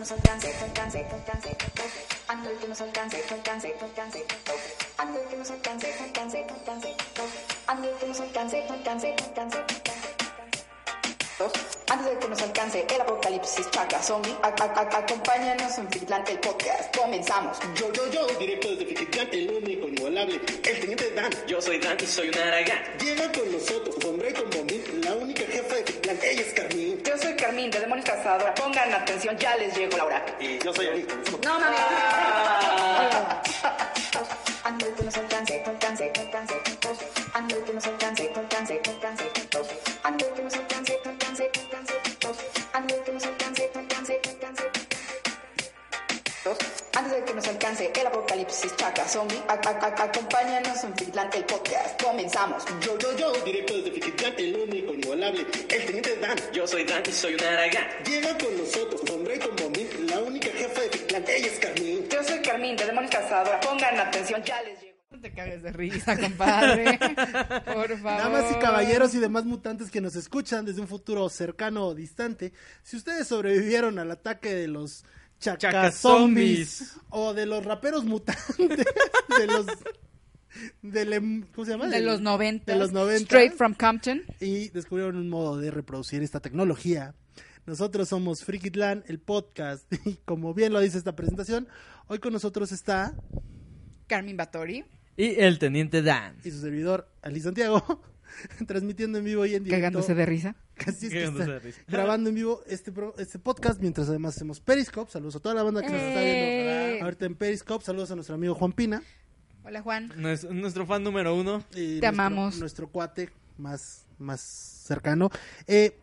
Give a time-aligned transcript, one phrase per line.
[0.00, 1.56] nos alcance, alcance, alcance,
[2.26, 4.24] ando que nos alcance, alcance, alcance,
[4.96, 6.96] ando que nos alcance, alcance, alcance,
[7.66, 9.89] ando que nos alcance, alcance, alcance.
[11.88, 16.28] Antes de que nos alcance el apocalipsis chakra zombie, a- a- a- acompáñanos en Fitland
[16.28, 16.94] el podcast.
[16.96, 17.58] Comenzamos.
[17.74, 21.30] Yo, yo, yo, directo desde Fiquitlán, el único, inigualable, el teniente Dan.
[21.46, 22.78] Yo soy Dan y soy un aragán.
[23.00, 27.02] Llega con nosotros, hombre con bombín, la única jefa de Fiquitlán, ella es Carmín.
[27.04, 28.54] Yo soy Carmín de Demonios Cazadora.
[28.54, 30.26] Pongan atención, ya les llegó la hora.
[30.38, 31.06] Y yo soy Ari.
[31.44, 31.76] No, mami.
[34.62, 35.62] Antes de que nos alcance,
[48.60, 52.02] apocalipsis chakra zombie, a- a- a- acompáñanos en Fitland el podcast.
[52.02, 52.64] Comenzamos.
[52.80, 56.38] Yo, yo, yo, directo desde Fiquitlán, el único, inigualable, el teniente Dan.
[56.52, 57.84] Yo soy Dan y soy un aragán.
[58.06, 62.08] Llega con nosotros, hombre con bombín, la única jefa de Fiquitlán, ella es Carmín.
[62.10, 63.60] Yo soy Carmín de Demonios Cazadora.
[63.60, 64.90] Pongan atención, ya les llegó.
[65.10, 66.96] No te cagues de risa, compadre.
[67.64, 68.04] Por favor.
[68.22, 72.52] Damas y caballeros y demás mutantes que nos escuchan desde un futuro cercano o distante,
[72.84, 75.04] si ustedes sobrevivieron al ataque de los
[75.40, 78.46] chacazombies o de los raperos mutantes,
[80.82, 81.88] de los em- ¿cómo se llama?
[81.88, 82.72] De los 90.
[82.72, 84.22] de los 90 Straight from Compton.
[84.40, 87.14] y descubrieron un modo de reproducir esta tecnología.
[87.66, 91.68] Nosotros somos Frikitlan, el podcast, y como bien lo dice esta presentación,
[92.08, 93.14] hoy con nosotros está
[94.06, 94.84] Carmen Batori.
[95.16, 96.36] Y el teniente Dan.
[96.44, 98.02] y su servidor Ali Santiago,
[98.66, 99.80] transmitiendo en vivo y en directo.
[99.82, 100.56] Cagándose de risa.
[100.74, 101.80] Casi es que está de risa.
[101.88, 105.10] grabando en vivo este, pro- este podcast, mientras además hacemos Periscope.
[105.10, 106.88] Saludos a toda la banda que nos está ¡Eh!
[106.90, 107.84] viendo ahorita en Periscope.
[107.84, 109.02] Saludos a nuestro amigo Juan Pina.
[109.64, 110.10] Hola, Juan.
[110.16, 111.58] Nues- Nuestro fan número uno.
[111.72, 112.58] y Te nuestro- amamos.
[112.58, 115.30] Nuestro cuate más, más cercano.
[115.66, 115.98] Eh,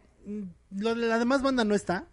[0.76, 2.06] lo de la demás banda no está.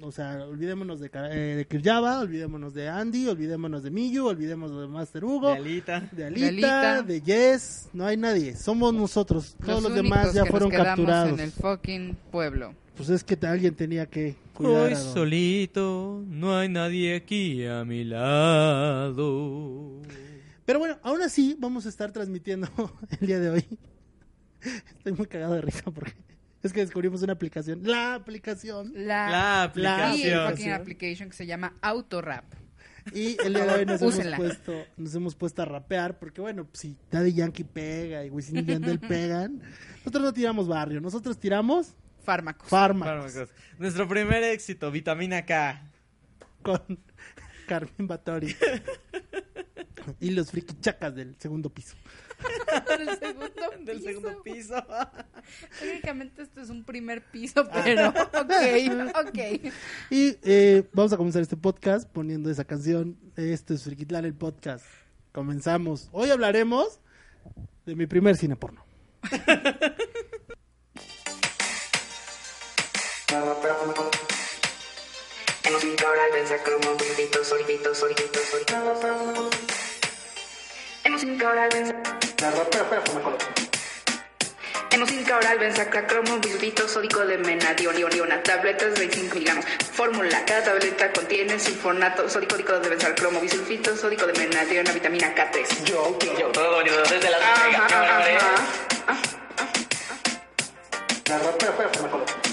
[0.00, 4.88] O sea, olvidémonos de, eh, de Kirjava, olvidémonos de Andy, olvidémonos de Miyu, olvidémonos de
[4.88, 5.52] Master Hugo.
[5.52, 6.00] De Alita.
[6.10, 7.02] De Alita, Alita.
[7.02, 11.38] de Yes, no hay nadie, somos nosotros, todos los, demás ya que fueron nos capturados.
[11.38, 12.74] en el fucking pueblo.
[12.96, 18.02] Pues es que alguien tenía que cuidar Hoy solito, no hay nadie aquí a mi
[18.04, 19.22] lado.
[20.64, 22.68] Pero bueno, aún así vamos a estar transmitiendo
[23.20, 23.64] el día de hoy.
[24.96, 26.14] Estoy muy cagado de risa porque
[26.66, 27.80] es que descubrimos una aplicación.
[27.84, 28.92] La aplicación.
[28.94, 30.50] La, La y el aplicación.
[30.50, 32.44] fucking application que se llama Autorap.
[33.12, 36.66] Y el día de hoy nos hemos, puesto, nos hemos puesto a rapear porque bueno,
[36.72, 39.60] si Daddy Yankee pega y Wisin y Yandel pegan,
[39.98, 41.94] nosotros no tiramos barrio, nosotros tiramos
[42.24, 42.66] Fármacos.
[42.66, 43.50] fármacos Fármacos.
[43.78, 45.82] Nuestro primer éxito, vitamina K.
[46.62, 46.80] con
[47.68, 48.56] Carmen Batori.
[50.20, 51.96] y los friki chacas del segundo piso.
[52.98, 54.08] Del segundo Del piso.
[54.08, 54.74] segundo piso.
[55.80, 58.52] Técnicamente esto es un primer piso, pero ok,
[59.26, 59.72] ok.
[60.10, 63.16] Y eh, vamos a comenzar este podcast poniendo esa canción.
[63.36, 64.84] Esto es Frikitlán, el podcast.
[65.32, 66.08] Comenzamos.
[66.12, 67.00] Hoy hablaremos
[67.86, 68.84] de mi primer cine porno.
[81.04, 81.24] Hemos
[82.34, 83.64] ido ahora al pensar como solitos, solitos, solitos, solitos.
[84.90, 85.88] Hemos ido ahora al pensar.
[85.94, 89.64] Hemos ido ahora al pensar cromo, bisulfito sódico de menadión, ion, iona, tabletas 25 miligramos.
[89.92, 95.84] Fórmula, cada tableta contiene sulfonato sódico de benzar cromo, bisulfito sódico de menadiona, vitamina K3.
[95.84, 99.24] Yo, yo, Yo todo bonito desde la Ajá, ajá, ajá.
[101.26, 102.43] Hemos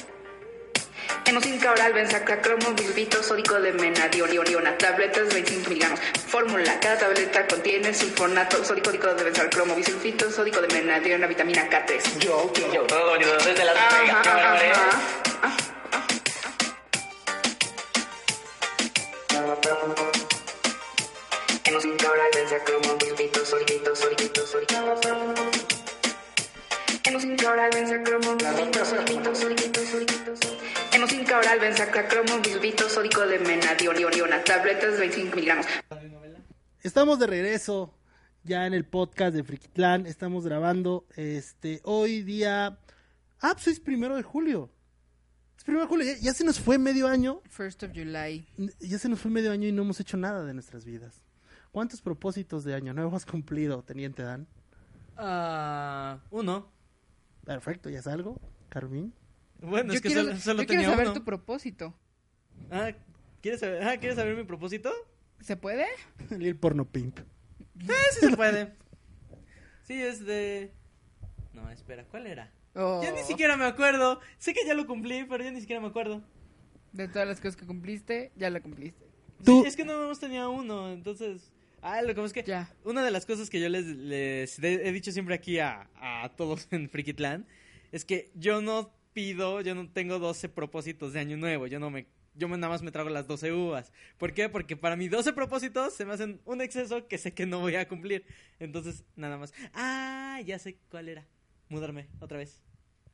[1.38, 6.00] oral benzacracromo, bisulfito sódico de menadión, ion, iona, tabletas 25 miligramos.
[6.28, 12.20] Fórmula, cada tableta contiene sulfonato sódico de benzalcromo, bisulfito sódico de menadiona, vitamina K3.
[12.20, 12.74] yo, yo.
[12.74, 14.56] Yo todo bonito desde la Ajá, ajá,
[15.42, 15.71] ajá.
[31.42, 31.60] Oral
[32.44, 33.40] bisulfito sódico de
[34.46, 35.66] tabletas 25 miligramos.
[36.82, 37.96] Estamos de regreso
[38.44, 40.06] ya en el podcast de Frikitlán.
[40.06, 42.78] Estamos grabando este hoy día.
[43.40, 44.70] Ah, pues es primero de julio.
[45.58, 47.42] Es primero de julio, ya, ya se nos fue medio año.
[47.50, 48.48] First of July.
[48.80, 51.24] Ya se nos fue medio año y no hemos hecho nada de nuestras vidas.
[51.72, 54.48] ¿Cuántos propósitos de año nuevo has cumplido, Teniente Dan?
[55.18, 56.72] Ah, uno.
[57.46, 58.40] Perfecto, ¿ya es algo?
[58.70, 59.14] Carmín.
[59.62, 61.14] Bueno, yo es que quiero, solo, solo yo quiero tenía saber uno.
[61.20, 61.94] tu propósito.
[62.72, 62.92] Ah,
[63.42, 64.92] ¿quieres saber, ah, ¿quieres saber mi propósito?
[65.42, 65.86] ¿Se puede?
[66.32, 67.20] El porno pimp.
[67.88, 68.74] Ah, sí se puede.
[69.84, 70.72] Sí, es de...
[71.54, 72.52] No, espera, ¿cuál era?
[72.76, 74.20] Oh, Ya ni siquiera me acuerdo.
[74.38, 76.22] Sé que ya lo cumplí, pero ya ni siquiera me acuerdo.
[76.94, 79.06] De todas las cosas que cumpliste, ya la cumpliste.
[79.44, 81.52] Tú- Sí, es que no hemos tenido uno, entonces...
[81.82, 82.70] Ah, lo que pasa es que Ya.
[82.84, 86.68] una de las cosas que yo les, les he dicho siempre aquí a, a todos
[86.72, 87.48] en Frikitlan
[87.92, 91.90] es que yo no pido, yo no tengo 12 propósitos de año nuevo, yo no
[91.90, 93.92] me yo me- nada más me trago las 12 uvas.
[94.18, 94.48] ¿Por qué?
[94.48, 97.76] Porque para mí 12 propósitos se me hacen un exceso que sé que no voy
[97.76, 98.24] a cumplir.
[98.60, 99.54] Entonces, nada más.
[99.74, 101.28] Ah, ya sé cuál era.
[101.68, 102.62] Mudarme otra vez.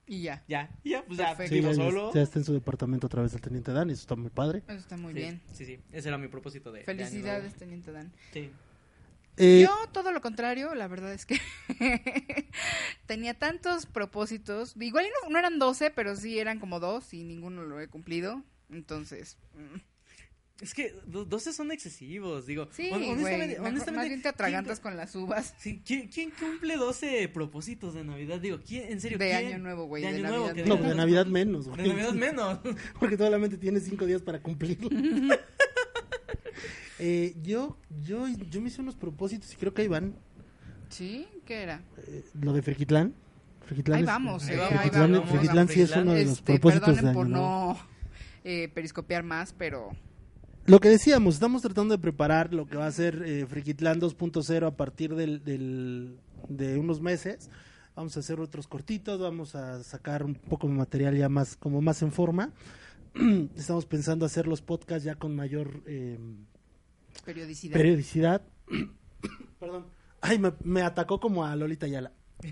[0.05, 0.43] Y ya.
[0.47, 2.13] Ya, ya, pues ya vivo ya, solo.
[2.13, 4.61] ya está en su departamento otra vez el Teniente Dan y eso está muy padre.
[4.67, 5.41] Eso está muy Sí, bien.
[5.51, 7.57] Sí, sí, ese era mi propósito de de año Felicidades, nuevo.
[7.57, 8.13] Teniente Dan.
[8.31, 8.51] Sí.
[9.37, 11.39] Eh, Yo, todo lo contrario, la verdad es que
[13.05, 14.73] tenía tantos propósitos.
[14.79, 18.43] Igual no, no eran 12, pero sí eran como dos y ninguno lo he cumplido.
[18.71, 19.77] Entonces, mm,
[20.63, 22.67] Es que do- 12 son excesivos, digo.
[22.71, 25.53] sí, honestamente, mejor- honestamente, Más bien te ¿quién- atragantas con las uvas.
[25.59, 28.39] Sí, ¿quién, quién cumple 12 propósitos de Navidad?
[28.39, 28.91] Digo, ¿quién?
[28.91, 29.19] ¿En serio?
[29.19, 29.45] De ¿quién?
[29.53, 30.47] Año Nuevo, güey, De de Año Nuevo.
[30.47, 31.83] Navidad no, de Navidad menos, güey.
[31.83, 32.59] De Navidad menos.
[32.99, 34.89] Porque solamente tienes cinco días para cumplirlo.
[36.99, 40.15] Eh, yo, yo, yo me hice unos propósitos y creo que ahí van.
[40.89, 41.27] ¿Sí?
[41.45, 41.81] ¿Qué era?
[42.07, 43.13] Eh, lo de Frikitlán.
[43.65, 45.71] Frikitlán Ahí es- vamos, Ahí eh, vamos, ahí vamos.
[45.71, 47.77] Sí es uno de los Este, propósitos de perdonen año por no
[48.43, 49.89] eh, periscopiar más, pero
[50.65, 54.65] Lo que decíamos, estamos tratando de preparar lo que va a ser eh, Frikitlán 2.0
[54.67, 56.17] a partir del, del-
[56.49, 57.49] de unos meses.
[57.95, 61.81] Vamos a hacer otros cortitos, vamos a sacar un poco de material ya más, como
[61.81, 62.51] más en forma.
[63.55, 66.17] Estamos pensando hacer los podcasts ya con mayor eh,
[67.25, 67.73] periodicidad.
[67.73, 68.41] periodicidad.
[69.59, 69.87] Perdón.
[70.21, 72.11] Ay, me, me atacó como a Lolita Yala.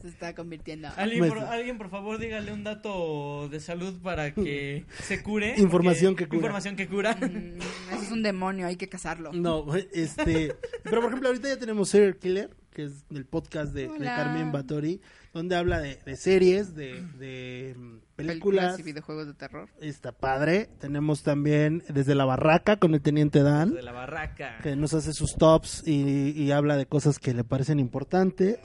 [0.00, 0.88] Se está convirtiendo.
[0.96, 5.54] ¿Alguien por, alguien, por favor, dígale un dato de salud para que se cure.
[5.58, 6.36] Información que cura.
[6.38, 7.14] Información que cura.
[7.16, 7.58] Mm,
[7.92, 9.32] Eso es un demonio, hay que cazarlo.
[9.32, 10.54] No, este.
[10.84, 14.04] pero por ejemplo, ahorita ya tenemos Serial Killer, que es el podcast de, de.
[14.04, 15.00] Carmen Batori,
[15.36, 18.78] donde habla de, de series, de, de mm, películas.
[18.78, 19.68] y videojuegos de terror.
[19.80, 20.70] Está padre.
[20.80, 24.58] Tenemos también Desde la Barraca con el Teniente Dan, De la barraca.
[24.62, 28.58] que nos hace sus tops y, y habla de cosas que le parecen importantes.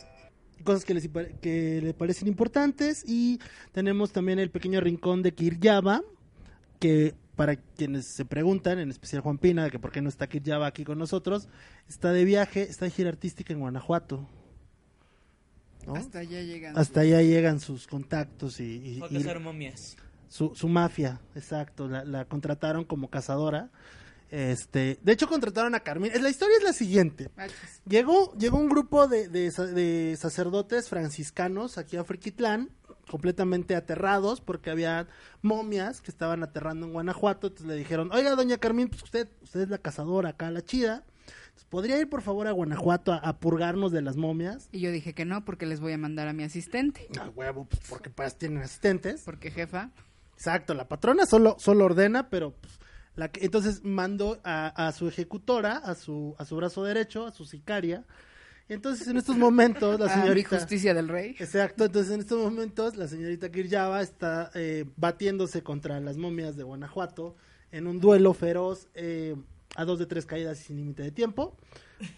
[0.63, 1.09] Cosas que, les,
[1.41, 3.03] que le parecen importantes.
[3.06, 3.39] Y
[3.73, 6.01] tenemos también el pequeño rincón de Kiryaba,
[6.79, 10.27] que para quienes se preguntan, en especial Juan Pina, de que por qué no está
[10.27, 11.50] Kiryaba aquí con nosotros,
[11.89, 14.29] está de viaje, está de gira artística en Guanajuato.
[15.86, 15.95] ¿No?
[15.95, 16.78] Hasta allá llegan.
[16.78, 19.95] Hasta allá llegan sus contactos y, y- momias.
[20.28, 23.69] su, su mafia, exacto, la, la contrataron como cazadora.
[24.30, 26.12] Este, de hecho contrataron a Carmen.
[26.24, 27.30] La historia es la siguiente.
[27.86, 32.69] Llegó, llegó un grupo de, de de sacerdotes franciscanos aquí a Friquitlán,
[33.10, 35.10] completamente aterrados porque había
[35.42, 37.48] momias que estaban aterrando en Guanajuato.
[37.48, 41.04] Entonces le dijeron, oiga, doña Carmen, pues usted, usted es la cazadora acá, la chida.
[41.51, 44.68] Entonces, ¿Podría ir por favor a Guanajuato a, a purgarnos de las momias?
[44.71, 47.07] Y yo dije que no, porque les voy a mandar a mi asistente.
[47.19, 49.21] Ah, huevo, pues porque pues tienen asistentes.
[49.24, 49.92] Porque jefa,
[50.42, 52.80] Exacto, la patrona solo, solo ordena, pero pues,
[53.16, 57.31] la que, entonces mandó a, a su ejecutora, a su, a su brazo derecho, a
[57.31, 58.06] su sicaria.
[58.68, 60.57] Entonces en estos momentos la a mi señorita...
[60.57, 61.35] justicia del rey.
[61.37, 66.64] Exacto, entonces en estos momentos la señorita Kiryava está eh, batiéndose contra las momias de
[66.64, 67.35] Guanajuato
[67.71, 69.35] en un duelo feroz eh,
[69.75, 71.56] a dos de tres caídas y sin límite de tiempo.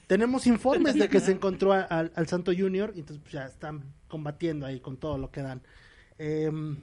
[0.07, 3.45] Tenemos informes de que se encontró a- al, al Santo Junior y entonces pues, ya
[3.45, 5.62] están combatiendo ahí con todo lo que dan.
[6.17, 6.77] Em,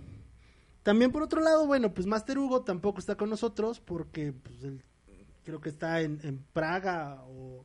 [0.82, 4.82] también por otro lado, bueno, pues Master Hugo tampoco está con nosotros porque pues, él
[5.44, 7.64] creo que está en, en Praga o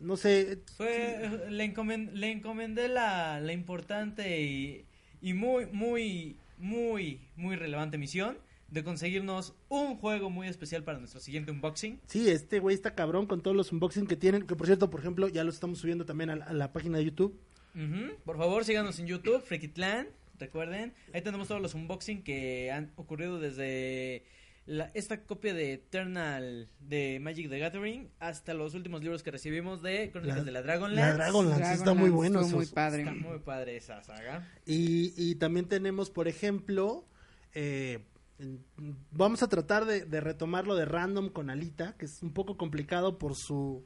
[0.00, 0.62] no sé.
[0.76, 4.84] Fue, le, encomen- le encomendé la, la importante y,
[5.20, 8.36] y muy, muy, muy, muy relevante misión
[8.72, 12.00] de conseguirnos un juego muy especial para nuestro siguiente unboxing.
[12.06, 15.00] Sí, este güey está cabrón con todos los unboxing que tienen, que por cierto, por
[15.00, 17.38] ejemplo, ya los estamos subiendo también a la, a la página de YouTube.
[18.24, 20.92] Por favor, síganos en YouTube, Frikitlan, recuerden.
[21.14, 24.24] Ahí tenemos todos los unboxing que han ocurrido desde
[24.66, 29.82] la- esta copia de Eternal de Magic the Gathering hasta los últimos libros que recibimos
[29.82, 31.08] de Crónicas La- de la Dragonlance.
[31.08, 32.40] La Dragonlance está muy bueno.
[32.40, 33.02] estuvo muy padre.
[33.02, 34.48] Está muy padre esa saga.
[34.66, 37.04] Y, y también tenemos, por ejemplo,
[37.54, 38.00] eh,
[39.10, 42.56] vamos a tratar de, de retomar lo de Random con Alita, que es un poco
[42.56, 43.84] complicado por su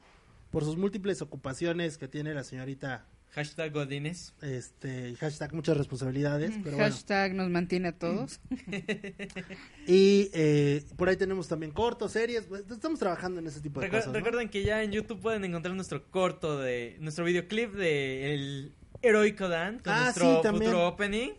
[0.51, 4.33] por sus múltiples ocupaciones que tiene la señorita Hashtag Godines.
[4.41, 6.85] Este, hashtag muchas responsabilidades, pero bueno.
[6.95, 8.41] Hashtag nos mantiene a todos.
[9.87, 13.87] Y eh, por ahí tenemos también cortos, series, pues, estamos trabajando en ese tipo de
[13.89, 14.07] Recu- cosas.
[14.09, 14.13] ¿no?
[14.15, 19.49] Recuerden que ya en YouTube pueden encontrar nuestro corto de nuestro videoclip de el heroico
[19.49, 20.71] Dan con Ah, nuestro sí, también.
[20.73, 21.31] futuro opening.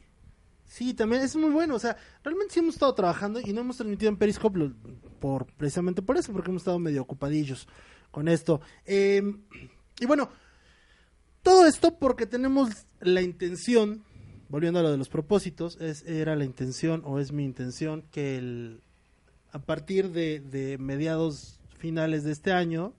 [0.68, 1.76] Sí, también es muy bueno.
[1.76, 4.72] O sea, realmente sí hemos estado trabajando y no hemos transmitido en Periscope
[5.20, 7.68] por, precisamente por eso, porque hemos estado medio ocupadillos
[8.12, 8.62] con esto.
[8.86, 9.24] Eh,
[10.00, 10.30] y bueno,
[11.42, 12.70] todo esto porque tenemos
[13.00, 14.04] la intención,
[14.50, 18.38] volviendo a lo de los propósitos, es, era la intención o es mi intención que
[18.38, 18.82] el,
[19.52, 22.94] a partir de, de mediados finales de este año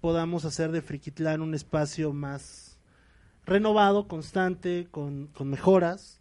[0.00, 2.78] podamos hacer de Friquitlán un espacio más
[3.44, 6.19] renovado, constante, con, con mejoras.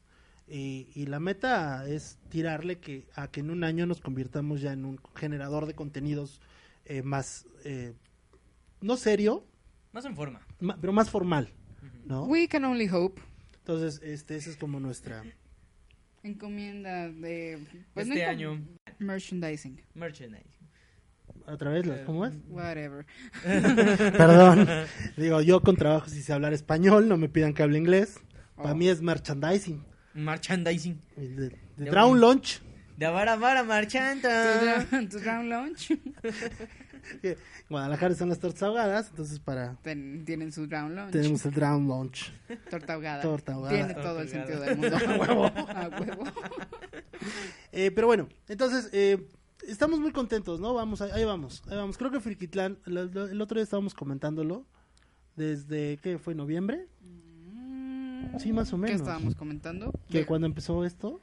[0.49, 4.73] Y, y la meta es tirarle que a que en un año nos convirtamos ya
[4.73, 6.41] en un generador de contenidos
[6.85, 7.93] eh, más, eh,
[8.81, 9.45] no serio,
[9.91, 10.41] Más en forma.
[10.59, 11.49] ma- pero más formal,
[12.05, 12.25] ¿no?
[12.25, 13.21] We can only hope.
[13.59, 15.23] Entonces, este, esa es como nuestra...
[16.23, 17.59] Encomienda de.
[17.93, 18.59] Pues, este año.
[18.97, 19.81] Merchandising.
[19.93, 20.49] Merchandise.
[21.45, 22.33] Otra vez, la- ¿cómo es?
[22.49, 23.05] Whatever.
[23.43, 24.67] Perdón.
[25.15, 28.19] Digo, yo con trabajo si sé hablar español, no me pidan que hable inglés.
[28.55, 28.75] Para Oh.
[28.75, 29.85] mí es merchandising.
[30.13, 30.99] Merchandising.
[31.15, 32.61] De, de De Drown un- Launch.
[32.97, 34.85] De Avara Avara Tu Marchanta.
[35.43, 35.87] lunch.
[37.21, 37.37] que
[37.69, 39.75] Guadalajara son las tortas ahogadas, entonces para...
[39.83, 41.11] Ten- tienen su round lunch.
[41.11, 42.33] Tenemos el Drown Launch.
[42.69, 43.21] Torta ahogada.
[43.21, 43.73] Torta ahogada.
[43.75, 44.45] Tiene Torta todo el ahogada.
[44.45, 44.97] sentido del mundo.
[45.07, 45.45] A huevo.
[45.45, 46.23] A huevo.
[47.71, 49.27] Eh, pero bueno, entonces eh,
[49.67, 50.73] estamos muy contentos, ¿no?
[50.73, 51.97] Vamos, ahí ahí vamos, ahí vamos.
[51.97, 54.65] Creo que Friquitlán, lo- el otro día estábamos comentándolo,
[55.35, 56.33] desde, ¿qué fue?
[56.33, 56.87] ¿Noviembre?
[58.39, 59.01] Sí, más o ¿Qué menos.
[59.01, 59.91] estábamos comentando?
[60.09, 61.21] Que cuando empezó esto,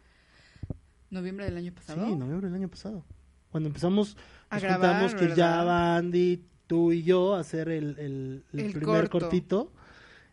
[1.11, 2.07] ¿Noviembre del año sí, pasado?
[2.17, 3.05] noviembre del año pasado.
[3.51, 4.17] Cuando empezamos,
[4.51, 5.37] A nos grabar, juntamos que ¿verdad?
[5.37, 9.27] ya va Andy, tú y yo a hacer el, el- el El primer corto.
[9.29, 9.73] cortito.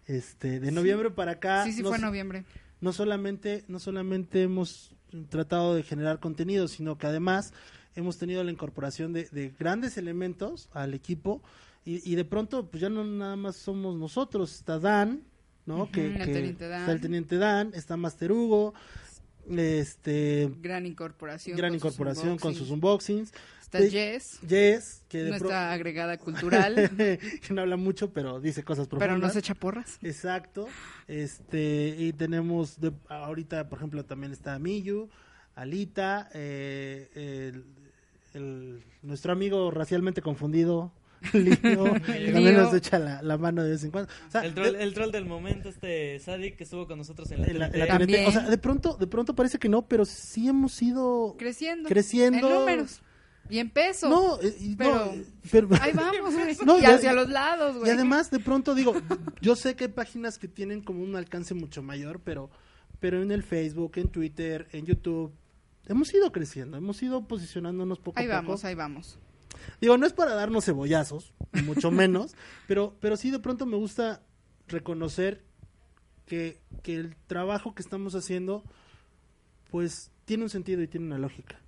[0.08, 1.64] Este, de noviembre para acá.
[1.64, 2.44] Sí, sí, fue noviembre.
[2.82, 4.94] no solamente, no solamente hemos
[5.30, 7.54] tratado de generar contenido, sino que además
[7.96, 11.42] hemos tenido la incorporación de, de grandes elementos al equipo
[11.86, 15.22] y, y de pronto pues ya no nada más somos nosotros, está Dan,
[15.66, 15.90] ¿no?
[15.92, 16.80] Que, que Teniente Dan.
[16.82, 18.74] está el teniente Dan, está Master Hugo,
[19.50, 21.58] este Gran incorporación.
[21.58, 23.34] gran con sus incorporación con sus unboxings.
[23.62, 28.40] Está de- Jess, Jess, que de pro- nuestra agregada cultural, que no habla mucho, pero
[28.40, 29.30] dice cosas pero profundas.
[29.30, 29.98] no se echa porras.
[30.04, 30.68] Exacto.
[31.08, 35.10] Este, y tenemos de- ahorita, por ejemplo, también está Miyu,
[35.56, 37.10] Alita, eh,
[37.54, 37.66] el,
[38.40, 40.92] el- nuestro amigo racialmente confundido,
[41.34, 42.62] Lino, también Lío.
[42.64, 44.12] nos echa la, la mano de vez en cuando.
[44.28, 47.32] O sea, El troll, de- el troll del momento, este Sadik que estuvo con nosotros
[47.32, 47.98] en la, en la- en la TNT.
[48.00, 48.28] También.
[48.28, 51.88] O sea, de pronto, de pronto parece que no, pero sí hemos ido Creciendo.
[51.90, 52.48] creciendo.
[52.50, 53.02] En números.
[53.50, 54.08] Y en peso.
[54.10, 56.56] No, eh, y no, Pero- eh, pero- Ahí vamos, güey.
[56.66, 57.90] No, y hacia los lados, güey.
[57.90, 58.94] Y además, de pronto digo,
[59.42, 62.50] yo sé que hay páginas que tienen como un alcance mucho mayor, pero,
[63.00, 65.34] pero en el Facebook, en Twitter, en YouTube,
[65.88, 68.44] hemos ido creciendo, hemos ido posicionándonos poco Ahí a poco.
[68.44, 69.20] vamos, ahí vamos.
[69.82, 71.34] Digo, no es para darnos cebollazos,
[71.66, 72.36] mucho menos,
[72.68, 74.22] pero, pero sí de pronto me gusta
[74.68, 75.44] reconocer
[76.26, 78.64] que, que el trabajo que estamos haciendo,
[79.72, 81.60] pues tiene un sentido y tiene una lógica.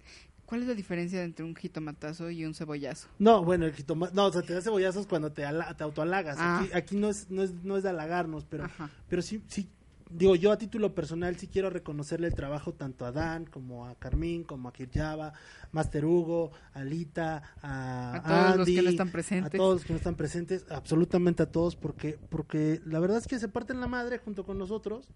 [0.45, 3.07] ¿Cuál es la diferencia entre un jitomatazo y un cebollazo?
[3.17, 6.37] No, bueno, el jitoma- no, o sea, te da cebollazos cuando te, ala- te autohalagas.
[6.39, 6.59] Ah.
[6.59, 8.91] Aquí, aquí no, es, no, es, no es de halagarnos, pero, Ajá.
[9.09, 9.67] pero sí, sí,
[10.09, 13.95] digo, yo a título personal sí quiero reconocerle el trabajo tanto a Dan, como a
[13.95, 15.33] Carmín, como a Kirjava,
[15.71, 19.53] Master Hugo, a Alita, a, A todos los que no están presentes.
[19.53, 23.27] A todos los que no están presentes, absolutamente a todos, porque, porque la verdad es
[23.27, 25.07] que se parten la madre junto con nosotros,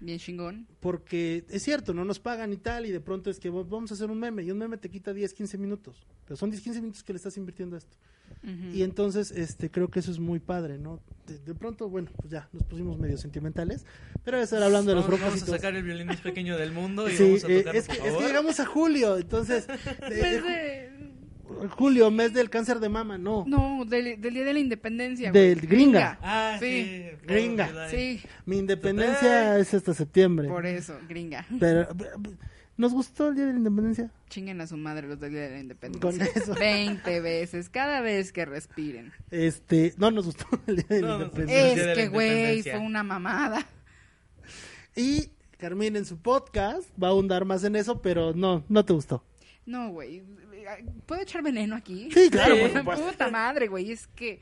[0.00, 0.66] Bien chingón.
[0.80, 3.90] porque es cierto, no nos pagan y tal, y de pronto es que "Va- vamos
[3.90, 6.62] a hacer un meme, y un meme te quita 10, 15 minutos, pero son 10,
[6.62, 7.96] 15 minutos que le estás invirtiendo a esto.
[8.42, 8.74] Ujú.
[8.76, 11.00] Y entonces, este, creo que eso es muy padre, ¿no?
[11.26, 13.84] De, de pronto, bueno, pues ya, nos pusimos medio sentimentales,
[14.24, 15.60] pero voy a estar hablando de los Vamos, vamos a propósitos.
[15.60, 17.94] sacar el violín más pequeño del mundo y Sí, vamos a eh, tocarlo, es, que,
[17.94, 18.26] por es que favor.
[18.26, 20.88] llegamos a julio, entonces, de- Pues de- de-
[21.70, 25.32] julio, mes del cáncer de mama, no, No, del, del Día de la Independencia.
[25.32, 26.18] Del gringa.
[26.22, 26.66] Ah, Sí.
[26.82, 27.26] sí.
[27.26, 27.88] Gringa.
[27.90, 31.44] Sí, mi independencia es hasta septiembre, por eso, gringa.
[31.58, 31.88] pero,
[32.78, 34.10] ¿nos gustó el día de la independencia?
[34.30, 36.10] Chinguen a su madre los del Día de la Independencia.
[36.10, 36.54] Con eso.
[36.54, 39.12] 20 veces, cada vez que respiren.
[39.30, 41.92] Este, no nos gustó el día de la No independencia.
[41.92, 43.66] Es que, güey, fue una mamada.
[44.96, 48.92] Y Carmín en su podcast va a ahondar más en eso, pero no, no te
[48.92, 49.22] gustó.
[49.66, 50.22] No, güey.
[51.06, 52.10] ¿Puedo echar veneno aquí?
[52.12, 52.60] Sí, claro, Sí.
[52.72, 53.06] por supuesto.
[53.06, 53.90] Puta madre, güey.
[53.92, 54.38] Es que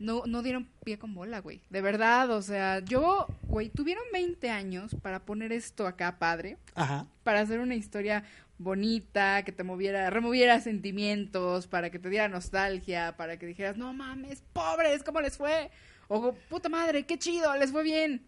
[0.00, 1.60] no, no dieron pie con bola, güey.
[1.68, 6.56] De verdad, o sea, yo, güey, tuvieron 20 años para poner esto acá, padre.
[6.74, 7.06] Ajá.
[7.22, 8.24] Para hacer una historia
[8.56, 13.92] bonita, que te moviera, removiera sentimientos, para que te diera nostalgia, para que dijeras, no
[13.92, 15.70] mames, pobres, ¿cómo les fue?
[16.08, 18.26] O puta madre, qué chido, les fue bien.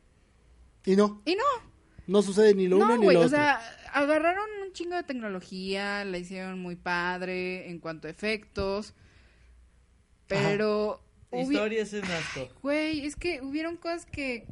[0.84, 1.44] Y no, Y no,
[2.06, 3.36] no sucede ni lo uno no, ni güey, lo o otro.
[3.36, 3.60] sea,
[3.94, 8.94] agarraron un chingo de tecnología, la hicieron muy padre en cuanto a efectos,
[10.26, 11.02] pero...
[11.40, 12.48] Historia es un asco.
[12.62, 14.46] Güey, es que hubieron cosas que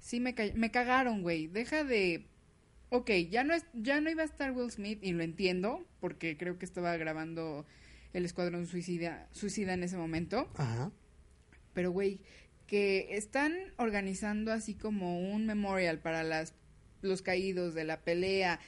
[0.00, 1.46] sí me, ca- me cagaron, güey.
[1.46, 2.26] Deja de...
[2.90, 6.36] Ok, ya no, es, ya no iba a estar Will Smith y lo entiendo, porque
[6.38, 7.66] creo que estaba grabando
[8.14, 10.50] el Escuadrón Suicida, Suicida en ese momento.
[10.56, 10.90] Ajá.
[11.74, 12.20] Pero, güey,
[12.66, 16.54] que están organizando así como un memorial para las,
[17.02, 18.58] los caídos de la pelea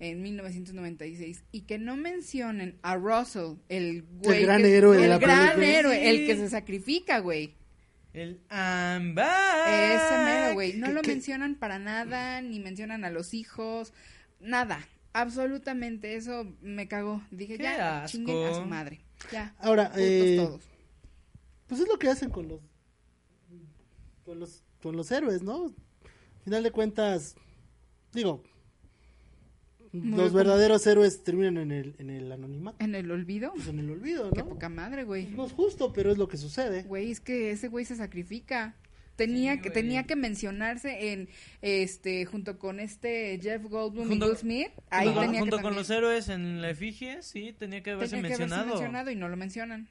[0.00, 4.42] en 1996 y que no mencionen a Russell, el güey.
[4.42, 5.78] gran que- héroe de el la gran película.
[5.78, 7.54] héroe, el que se sacrifica, güey.
[8.12, 9.68] El I'm back.
[9.68, 10.72] Ese mero, güey.
[10.74, 11.08] No ¿Qué- lo qué?
[11.12, 13.92] mencionan para nada, ni mencionan a los hijos,
[14.40, 14.86] nada.
[15.12, 17.22] Absolutamente, eso me cagó.
[17.30, 18.16] Dije, Qué ya, asco.
[18.16, 19.00] chinguen a su madre.
[19.32, 19.54] Ya.
[19.58, 20.62] Ahora, eh, todos.
[21.66, 22.60] Pues es lo que hacen con los
[24.24, 25.66] con los con los héroes, ¿no?
[25.66, 27.34] Al final de cuentas,
[28.12, 28.42] digo,
[29.92, 33.52] los verdaderos héroes terminan en el en el anonimato, En el olvido.
[33.54, 34.48] pues en el olvido, Qué ¿no?
[34.48, 35.26] poca madre, güey.
[35.28, 36.82] No es justo, pero es lo que sucede.
[36.84, 38.74] Güey, es que ese güey se sacrifica.
[39.16, 39.82] Tenía Sí, que güey.
[39.82, 41.28] tenía que mencionarse en
[41.60, 44.68] este junto con este Jeff Goldblum Junto- y Will Smith.
[44.90, 47.90] Ahí Junto, tenía junto que con también- los héroes en la efigie, sí, tenía que
[47.90, 48.68] haberse tenía que haberse mencionado.
[48.76, 49.88] mencionado y no lo mencionan.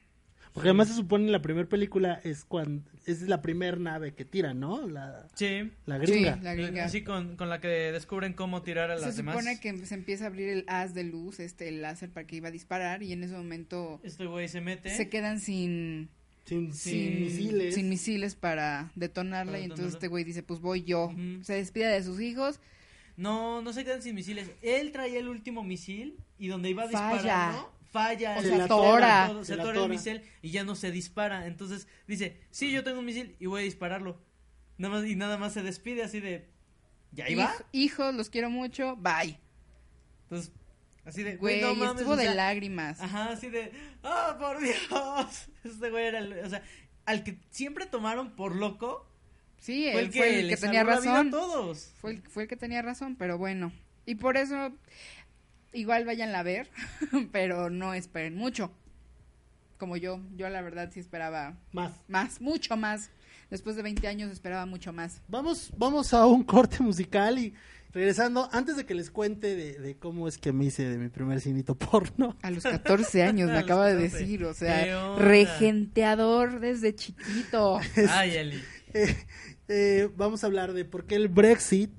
[0.58, 4.24] Porque además se supone en la primera película es cuando es la primera nave que
[4.24, 4.86] tiran, ¿no?
[4.88, 5.70] La, Sí.
[5.86, 6.34] la gringa.
[6.34, 6.84] Sí, la gringa.
[6.84, 9.36] Así con, con la que descubren cómo tirar a las Se demás.
[9.36, 12.36] supone que se empieza a abrir el haz de luz, este el láser para que
[12.36, 14.90] iba a disparar y en ese momento Este güey se mete.
[14.96, 16.08] se quedan sin
[16.44, 16.90] Sin, Sí.
[16.90, 17.74] sin misiles.
[17.74, 21.12] sin misiles para detonarla Para y entonces este güey dice, "Pues voy yo."
[21.42, 22.58] Se despide de sus hijos.
[23.16, 24.50] No, no se quedan sin misiles.
[24.62, 27.12] Él traía el último misil y donde iba a Falla.
[27.12, 27.77] disparar, ¿no?
[27.90, 28.40] Falla.
[28.40, 29.26] Se la atora.
[29.28, 31.46] todo, Se Se atora el misil y ya no se dispara.
[31.46, 34.20] Entonces dice, sí, yo tengo un misil y voy a dispararlo.
[34.76, 36.48] Nada más, y nada más se despide así de...
[37.12, 37.30] ¿Ya va?
[37.52, 38.96] "Hij- hijos, los quiero mucho.
[38.96, 39.38] Bye.
[40.24, 40.52] Entonces,
[41.04, 41.36] así de...
[41.36, 43.00] Güey, no mames, estuvo o de sea, lágrimas.
[43.00, 43.72] Ajá, así de...
[44.02, 45.48] ¡Ah, por Dios!
[45.64, 46.32] Este güey era el...
[46.44, 46.62] O sea,
[47.06, 49.06] al que siempre tomaron por loco...
[49.58, 51.30] Sí, Fue el que, fue el que le tenía a razón.
[51.32, 51.90] todos.
[52.00, 53.72] Fue el, fue el que tenía razón, pero bueno.
[54.06, 54.72] Y por eso,
[55.72, 56.70] igual váyanla a ver,
[57.32, 58.72] pero no esperen mucho.
[59.78, 61.92] Como yo, yo la verdad sí esperaba Más.
[62.08, 63.10] más, mucho más.
[63.50, 65.22] Después de 20 años esperaba mucho más.
[65.28, 67.54] Vamos, vamos a un corte musical y
[67.92, 71.08] regresando, antes de que les cuente de, de cómo es que me hice de mi
[71.08, 72.36] primer cinito porno.
[72.42, 74.18] A los 14 años, me acaba de 14.
[74.18, 77.80] decir, o ¿Qué sea, regenteador desde chiquito.
[78.10, 78.62] Ay, Eli.
[78.94, 79.16] Eh,
[79.68, 81.90] eh, vamos a hablar de por qué el Brexit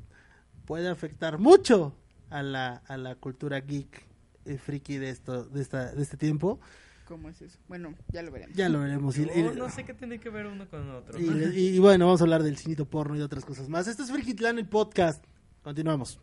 [0.65, 1.95] puede afectar mucho
[2.29, 4.05] a la, a la cultura geek
[4.45, 6.59] eh, friki de esto de esta de este tiempo.
[7.07, 7.57] ¿Cómo es eso?
[7.67, 8.55] Bueno, ya lo veremos.
[8.55, 9.17] Ya lo veremos.
[9.17, 11.19] Y, No, y- no sé qué tiene que ver uno con otro.
[11.19, 11.25] y-
[11.75, 13.87] y bueno, vamos a hablar del cinito porno y de otras cosas más.
[13.87, 15.23] Esto es Frikitlan, el podcast.
[15.63, 16.19] Continuamos.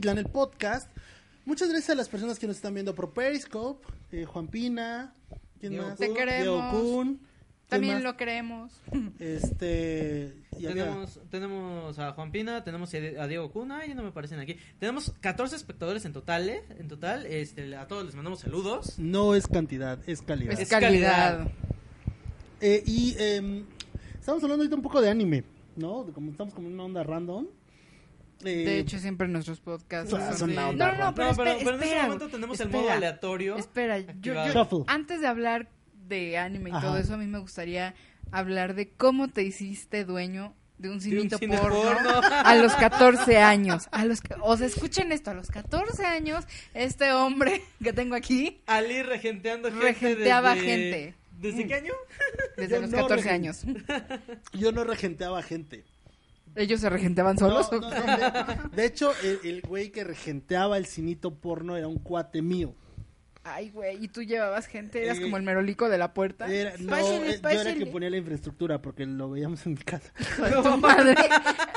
[0.00, 0.88] Frikitlan, el podcast.
[1.44, 3.86] Muchas gracias a las personas que nos están viendo por Periscope.
[4.12, 5.12] eh, Juan Pina.
[5.60, 5.98] ¿Quién Diego más?
[5.98, 6.42] Te queremos.
[6.42, 7.06] Diego Kun.
[7.18, 7.28] ¿quién
[7.68, 8.02] También más?
[8.04, 8.72] lo creemos.
[9.18, 10.34] Este.
[10.58, 14.56] y Tenemos, tenemos a Juan Pina, tenemos a Diego Cuna, y no me aparecen aquí.
[14.78, 16.62] Tenemos 14 espectadores en total, ¿eh?
[16.78, 18.98] En total, este, a todos les mandamos saludos.
[18.98, 20.58] No es cantidad, es calidad.
[20.58, 21.46] Es calidad.
[22.62, 23.66] Eh, y em,
[24.18, 25.44] estamos hablando ahorita un poco de anime,
[25.76, 26.04] ¿no?
[26.04, 27.46] De Como estamos como en una onda random.
[28.44, 31.36] Eh, De hecho, siempre nuestros podcasts son son de- No, onda no, no, pero, No,
[31.36, 33.56] pero, espera, pero en este espera, momento tenemos el modo aleatorio.
[33.56, 35.68] Espera, yo, antes de hablar
[36.08, 36.86] de anime y Ajá.
[36.86, 37.94] todo eso, a mí me gustaría
[38.32, 42.10] hablar de cómo te hiciste dueño de un cinito cine porno, porno.
[42.44, 43.88] a los 14 años.
[43.92, 48.14] A los, que- o sea, escuchen esto, a los 14 años, este hombre que tengo
[48.14, 49.84] aquí, Ali regenteando gente.
[49.84, 51.14] Regenteaba desde- gente.
[51.38, 51.92] ¿Desde qué año?
[52.56, 53.62] desde Yo los no 14 regen- años.
[54.52, 55.84] Yo no regenteaba gente.
[56.60, 57.70] ¿Ellos se regenteaban solos?
[57.72, 61.88] No, no, no, de, de hecho, el, el güey que regenteaba el cinito porno era
[61.88, 62.74] un cuate mío.
[63.42, 66.46] Ay, güey, y tú llevabas gente, eras Eh, como el merolico de la puerta.
[66.46, 69.78] Era, no, eh, yo era el que ponía la infraestructura porque lo veíamos en mi
[69.78, 70.12] casa.
[70.62, 71.14] Tu madre.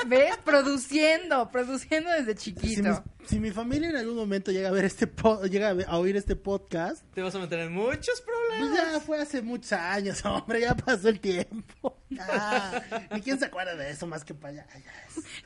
[0.06, 0.36] ¿Ves?
[0.44, 3.02] Produciendo, produciendo desde Si chiquito.
[3.26, 5.98] Si mi familia en algún momento llega a ver este po- llega a, ver- a
[5.98, 8.78] oír este podcast, Te vas a meter en muchos problemas.
[8.78, 11.98] pues ya fue hace muchos años, hombre, ya pasó el tiempo.
[12.14, 13.08] Ya.
[13.16, 14.66] ¿Y quién se acuerda de eso más que para allá?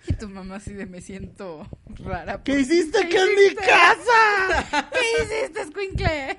[0.07, 1.67] Y tu mamá así de me siento
[2.05, 2.43] rara.
[2.43, 4.91] ¿Qué hiciste ¿Qué aquí en mi casa?
[4.93, 6.39] ¿Qué hiciste, Squinkle?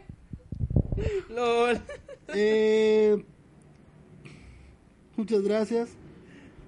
[1.29, 1.81] LOL.
[2.35, 3.25] Eh,
[5.15, 5.89] muchas gracias.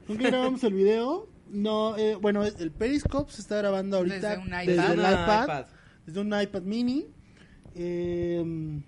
[0.08, 1.28] ¿Con qué grabamos el video?
[1.52, 4.66] No, eh, bueno, el Periscope se está grabando ahorita Desde un iPad.
[4.66, 5.66] desde el Una iPad, iPad.
[6.06, 7.08] desde un iPad mini.
[7.76, 8.82] Eh,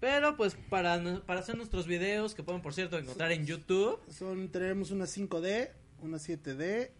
[0.00, 4.48] Pero pues para, para hacer nuestros videos, que pueden por cierto encontrar en YouTube, son,
[4.48, 5.70] tenemos una 5D,
[6.02, 6.90] una 7D,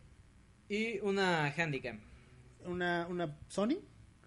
[0.69, 2.01] y una Handycam.
[2.67, 3.79] una, una Sony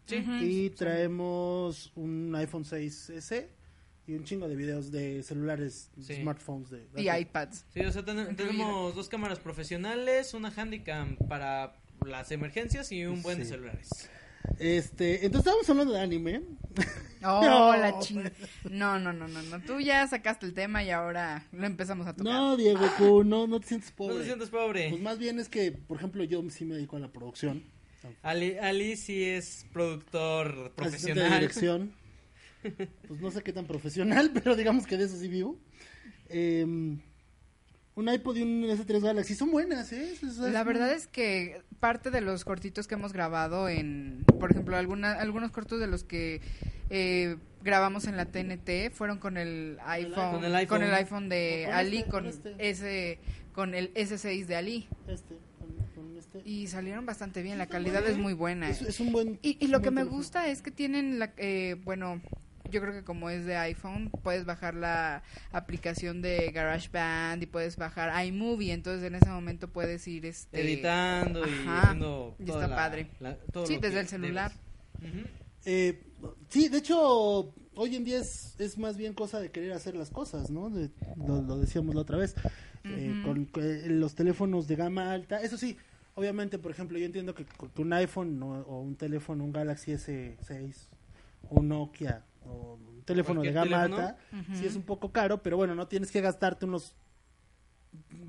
[0.07, 0.25] Sí.
[0.41, 3.47] y traemos un iPhone 6S
[4.07, 6.15] y un chingo de videos de celulares, Sí.
[6.15, 7.65] smartphones de Y iPads.
[7.73, 11.73] Sí, o sea, ten- tenemos dos cámaras profesionales, una Handycam para
[12.05, 14.09] las emergencias y un buen de celulares.
[14.59, 16.41] Este, entonces estábamos hablando de anime.
[17.23, 17.77] Oh, No.
[17.77, 18.23] la ching...
[18.71, 19.61] No, no, no, no, no.
[19.61, 22.33] Tú ya sacaste el tema y ahora lo empezamos a tocar.
[22.33, 24.17] No, Diego, tú no, no te sientes No pobre.
[24.17, 24.89] te sientes pobre.
[24.89, 27.63] Pues más bien es que, por ejemplo, yo sí me dedico a la producción.
[28.23, 30.73] Ali, Ali sí es productor Asistente de
[31.29, 31.39] profesional.
[31.39, 31.93] dirección.
[33.07, 35.57] Pues no sé qué tan profesional, pero digamos que de eso sí vivo.
[36.29, 36.65] Eh,
[37.93, 40.13] un iPod y un S3 Galaxy son buenas, ¿eh?
[40.13, 44.77] Es- La verdad es que parte de los cortitos que hemos grabado en, por ejemplo,
[44.77, 46.41] alguna, algunos cortos de los que
[46.89, 50.77] eh, grabamos en la TNT fueron con el iPhone, Con el iPhone.
[50.79, 52.55] con el iPhone de Con Ali, este, con este.
[52.59, 53.19] ese,
[53.53, 55.35] con el S6 de Ali Este,
[56.17, 56.41] este.
[56.49, 57.57] y salieron bastante bien.
[57.57, 58.19] La calidad es ¿eh?
[58.19, 58.69] muy buena.
[58.69, 59.37] Es, es un buen.
[59.41, 60.17] Y, y lo un que buen me teléfono.
[60.17, 62.21] gusta es que tienen la, eh, bueno,
[62.71, 67.75] yo creo que como es de iPhone, puedes bajar la aplicación de GarageBand y puedes
[67.77, 72.67] bajar iMovie, entonces en ese momento puedes ir este Editando y Ajá, haciendo y está
[72.67, 73.07] la- padre.
[73.19, 74.51] la- todo Sí, desde el celular.
[75.65, 76.01] Eh,
[76.49, 80.09] sí, de hecho, hoy en día es, es más bien cosa de querer hacer las
[80.09, 80.69] cosas, ¿no?
[80.69, 82.35] De- lo, lo decíamos la otra vez.
[82.83, 85.39] Eh, con, con los teléfonos de gama alta.
[85.41, 85.77] Eso sí,
[86.15, 88.61] obviamente, por ejemplo, yo entiendo que con un iPhone ¿no?
[88.61, 90.73] o un teléfono, un Galaxy S6,
[91.51, 94.07] un Nokia o un teléfono de gama teléfono.
[94.07, 94.17] alta,
[94.55, 96.95] sí es un poco caro, pero bueno, no tienes que gastarte unos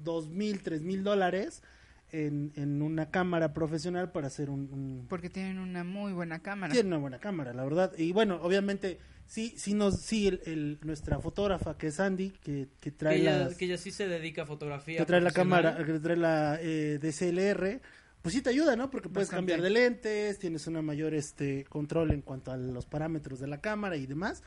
[0.05, 1.63] dos mil, tres mil dólares
[2.11, 6.73] en, en una cámara profesional para hacer un- un, porque tienen una muy buena cámara.
[6.73, 7.93] tiene una buena cámara, la verdad.
[7.97, 12.69] Y bueno, obviamente, sí, sí nos, sí, el, el- nuestra fotógrafa que es Andy, que,
[12.81, 14.99] que trae que, ella, las- que ella sí se dedica a fotografía.
[14.99, 17.81] que trae la cámara, que trae la eh, DSLR,
[18.23, 18.89] pues sí te ayuda, ¿no?
[18.91, 19.53] Porque puedes Bastante.
[19.53, 23.61] cambiar de lentes, tienes una mayor este control en cuanto a los parámetros de la
[23.61, 24.43] cámara y demás.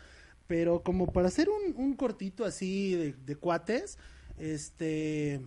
[0.47, 3.97] Pero como para hacer un, un cortito así de, de cuates,
[4.37, 5.41] este,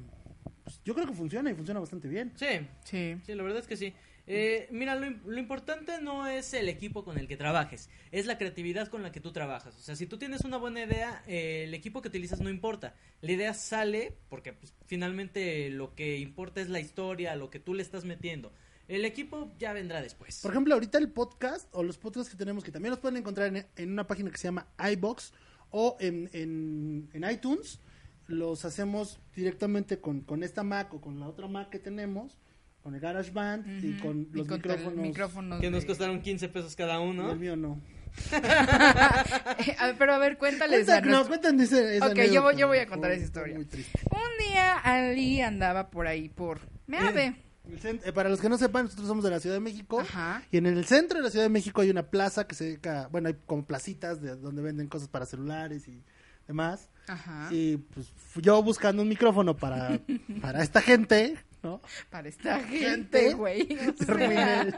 [0.65, 2.33] pues yo creo que funciona y funciona bastante bien.
[2.37, 2.47] Sí,
[2.85, 3.17] Sí.
[3.25, 3.95] sí, la verdad es que sí.
[4.31, 8.27] Eh, mira, lo, im- lo importante no es el equipo con el que trabajes, es
[8.27, 9.75] la creatividad con la que tú trabajas.
[9.77, 12.95] O sea, si tú tienes una buena idea, eh, el equipo que utilizas no importa.
[13.23, 17.75] La idea sale porque pues, finalmente lo que importa es la historia, lo que tú
[17.75, 18.53] le estás metiendo.
[18.87, 20.41] El equipo ya vendrá después.
[20.41, 23.49] Por ejemplo, ahorita el podcast o los podcasts que tenemos, que también los pueden encontrar
[23.55, 25.33] en, en una página que se llama iBox
[25.71, 27.81] o en, en, en iTunes,
[28.27, 32.39] los hacemos directamente con, con esta Mac o con la otra Mac que tenemos,
[32.83, 34.03] con el GarageBand y Ujú.
[34.03, 35.03] con Y los con tel- micrófonos.
[35.07, 37.33] micrófonos que nos costaron 15 pesos cada Y uno.
[37.33, 37.81] El mío no.
[39.99, 40.87] Pero a ver, cuéntales.
[40.87, 43.13] Cuenta- a no, nuestro- cuéntanos esa, esa Ok, yo voy- yo voy a fue- contar
[43.13, 43.55] esa historia.
[43.55, 43.99] muy triste.
[44.11, 47.37] Un día Ali andaba por ahí por Meave.
[47.71, 50.01] Eh, para los que no sepan, nosotros somos de la Ciudad de México.
[50.01, 50.43] Ajá.
[50.51, 53.09] Y en el centro de la Ciudad de México hay una plaza que se dedica,
[53.13, 56.03] bueno, hay como placitas de donde venden cosas para celulares y
[56.47, 56.89] demás.
[57.09, 57.49] Ajá.
[57.51, 60.01] Y pues fui yo buscando un micrófono para,
[60.41, 61.81] para esta gente, ¿no?
[62.11, 63.35] Para esta Gente.
[63.35, 63.63] güey.
[63.89, 64.75] O sea, Terminé.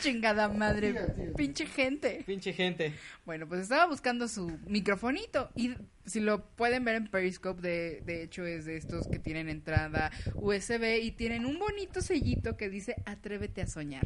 [0.00, 0.94] chingada madre.
[1.36, 2.22] Pinche gente.
[2.26, 2.92] Pinche gente.
[3.24, 5.74] Bueno, pues estaba buscando su microfonito y
[6.06, 10.10] si lo pueden ver en Periscope, de, de hecho es de estos que tienen entrada
[10.34, 14.04] USB y tienen un bonito sellito que dice Atrévete a soñar.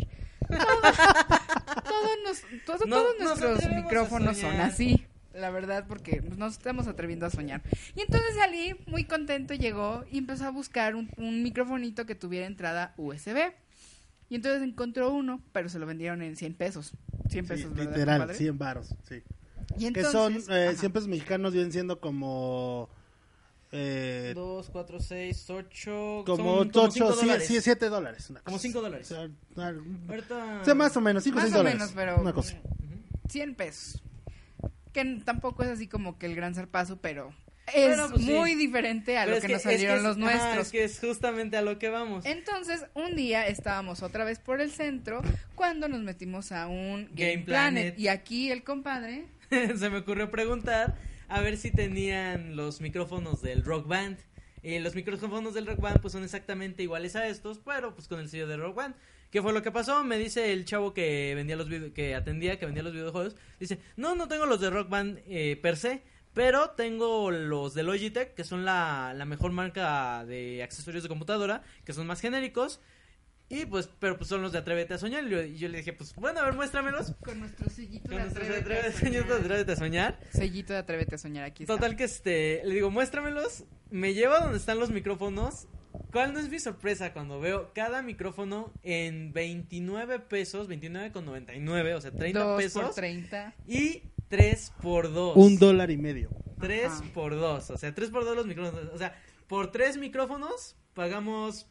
[0.49, 0.97] Todos,
[1.85, 5.07] todos nos- todo- No- todos nos nuestros micrófonos son así.
[5.35, 7.63] La verdad, porque pues, nos estamos atreviendo a soñar.
[7.95, 12.47] Y entonces salí muy contento, llegó y empezó a buscar un, un microfonito que tuviera
[12.47, 13.53] entrada USB.
[14.29, 16.93] Y entonces encontró uno, pero se lo vendieron en 100 pesos.
[17.29, 18.39] 100 Sí, pesos, ¿verdad, literal, compadre?
[18.39, 19.23] 100 varos, sí.
[19.79, 20.77] Y que son eh, ajá.
[20.79, 22.89] 100 pesos mexicanos, vienen siendo como...
[23.73, 26.23] Eh, 2, 4, 6, 8.
[26.27, 27.47] como son 8, cinco dólares.
[27.63, 28.27] 7 dólares.
[28.27, 28.59] Como cosa.
[28.59, 29.13] cinco dólares.
[29.13, 29.65] O sea,
[30.09, 30.59] Ahorita.
[30.61, 31.79] o sea, más o menos, 5 o Más 6 o dólares.
[31.79, 32.57] menos, pero- Una cosa.
[33.29, 34.03] 100 pesos.
[34.93, 37.33] Que tampoco es así como que el gran zarpazo, pero
[37.75, 38.33] es pues, sí.
[38.33, 40.67] muy diferente a Pero lo que, nos es que salieron es- los nuestros.
[40.67, 42.25] es que es justamente a lo que vamos.
[42.27, 45.23] Entonces, un día estábamos otra vez por el centro
[45.55, 47.45] cuando nos metimos a un Game, Game Planet.
[47.45, 47.99] Planet.
[47.99, 49.27] Y aquí el compadre.
[49.51, 50.97] se me ocurrió preguntar
[51.29, 54.19] a ver si tenían los micrófonos del Rock Band.
[54.63, 58.19] Y los micrófonos del Rock Band pues son exactamente iguales a estos, pero pues con
[58.21, 58.95] el sello de Rock Band.
[59.31, 60.03] ¿Qué fue lo que pasó?
[60.05, 64.15] Me dice el chavo que vendía los que atendía, que vendía los videojuegos, dice, "No,
[64.15, 66.03] no tengo los de Rock Band eh, per se,
[66.35, 71.63] pero tengo los de Logitech, que son la, la mejor marca de accesorios de computadora,
[71.85, 72.81] que son más genéricos."
[73.53, 75.25] Y pues, pero pues son los de Atrévete a Soñar.
[75.25, 77.15] Y yo, le dije, pues bueno, a ver, muéstramelos.
[77.25, 79.41] Con nuestro sellito Con de de Atrévete a Soñar, Soñar.
[79.41, 80.21] Atrévete a Soñar.
[80.31, 81.75] Sellito de Atrévete a Soñar aquí está.
[81.75, 83.65] Total que este, le digo, muéstramelos.
[83.91, 85.67] Me lleva donde están los micrófonos.
[86.13, 92.11] ¿Cuál no es mi sorpresa cuando veo cada micrófono en 29 pesos, 29,99, o sea,
[92.11, 93.55] 30 Dos pesos por 30.
[93.67, 95.37] y 3 por 2.
[95.37, 96.31] Un dólar y medio.
[96.61, 97.05] 3 Ajá.
[97.15, 101.67] por 2, o sea, 3 por 2 los micrófonos, o sea, por 3 micrófonos pagamos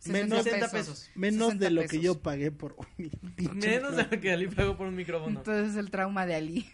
[0.00, 1.10] 60 60 pesos.
[1.14, 1.90] Menos 60 de lo pesos.
[1.98, 5.38] que yo pagué por mi pinche Menos de lo que Ali pagó por un micrófono.
[5.38, 6.70] Entonces es el trauma de Ali.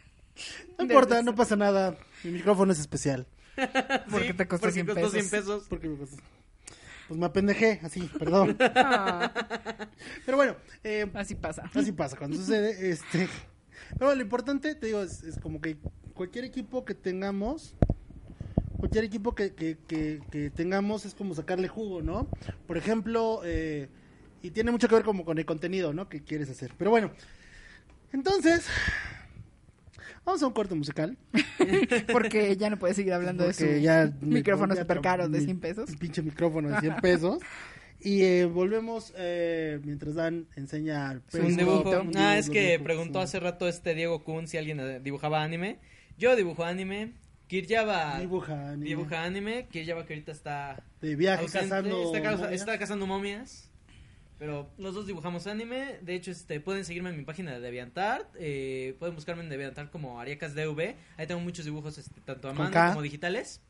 [0.78, 1.96] No importa, no pasa nada.
[2.24, 3.26] Mi micrófono es especial.
[4.10, 5.12] Porque Sí, te costó porque 100 costó pesos.
[5.12, 5.66] 100 pesos.
[5.68, 6.16] Porque me costó-
[7.10, 8.56] Pues me apendejé, así, perdón.
[8.76, 9.32] Ah,
[10.24, 11.68] Pero bueno, eh, así pasa.
[11.74, 12.88] así pasa cuando sucede.
[12.88, 13.28] Este,
[13.98, 15.76] pero lo importante, te digo, es, es como que
[16.14, 17.74] cualquier equipo que tengamos,
[18.76, 22.28] cualquier equipo que, que, que, que tengamos es como sacarle jugo, ¿no?
[22.68, 23.88] Por ejemplo, eh,
[24.40, 26.08] y tiene mucho que ver como con el contenido, ¿no?
[26.08, 26.74] Que quieres hacer.
[26.78, 27.10] Pero bueno,
[28.12, 28.66] entonces,
[30.24, 31.16] vamos a un corte musical.
[32.12, 35.44] Porque ya no puedes seguir hablando de Porque su ya micrófono tra- caro de mi
[35.44, 35.90] 100 pesos.
[35.98, 37.38] Pinche micrófono de 100 pesos.
[38.02, 41.90] Y eh, volvemos eh, mientras Dan enseña al Un Periscope, dibujo.
[42.00, 44.80] un Ah, dibujo, es que dibujo, preguntó un- hace rato este Diego Kun si alguien
[44.80, 45.78] eh, dibujaba anime.
[46.16, 47.12] Yo dibujo anime.
[47.46, 48.86] Kiryaba Dibuja anime.
[48.86, 49.66] dibuja anime.
[49.70, 52.04] Kiryaba que ahorita está De viaje ausente, cazando.
[52.04, 53.69] está, causa- está cazando momias.
[54.40, 55.98] Pero los dos dibujamos anime.
[56.00, 58.34] De hecho, este pueden seguirme en mi página de DeviantArt.
[58.38, 60.96] Eh, pueden buscarme en DeviantArt como Ariacas DV.
[61.18, 63.60] Ahí tengo muchos dibujos este, tanto a mano como digitales.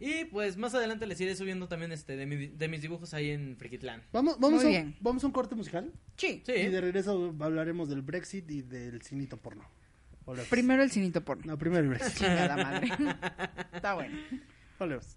[0.00, 3.30] Y pues más adelante les iré subiendo también este de, mi- de mis dibujos ahí
[3.30, 4.02] en Frikitlan.
[4.12, 4.96] Vamos, vamos, Muy a, bien.
[5.00, 5.92] vamos a un corte musical.
[6.16, 6.42] Sí.
[6.46, 6.52] Sí.
[6.52, 9.68] Y de regreso hablaremos del Brexit y del cinito porno.
[10.24, 10.48] Volvemos.
[10.48, 11.42] Primero el cinito porno.
[11.46, 12.16] No, primero el Brexit.
[12.18, 12.88] Chingada madre.
[13.74, 14.16] Está bueno.
[14.78, 15.16] Volvemos.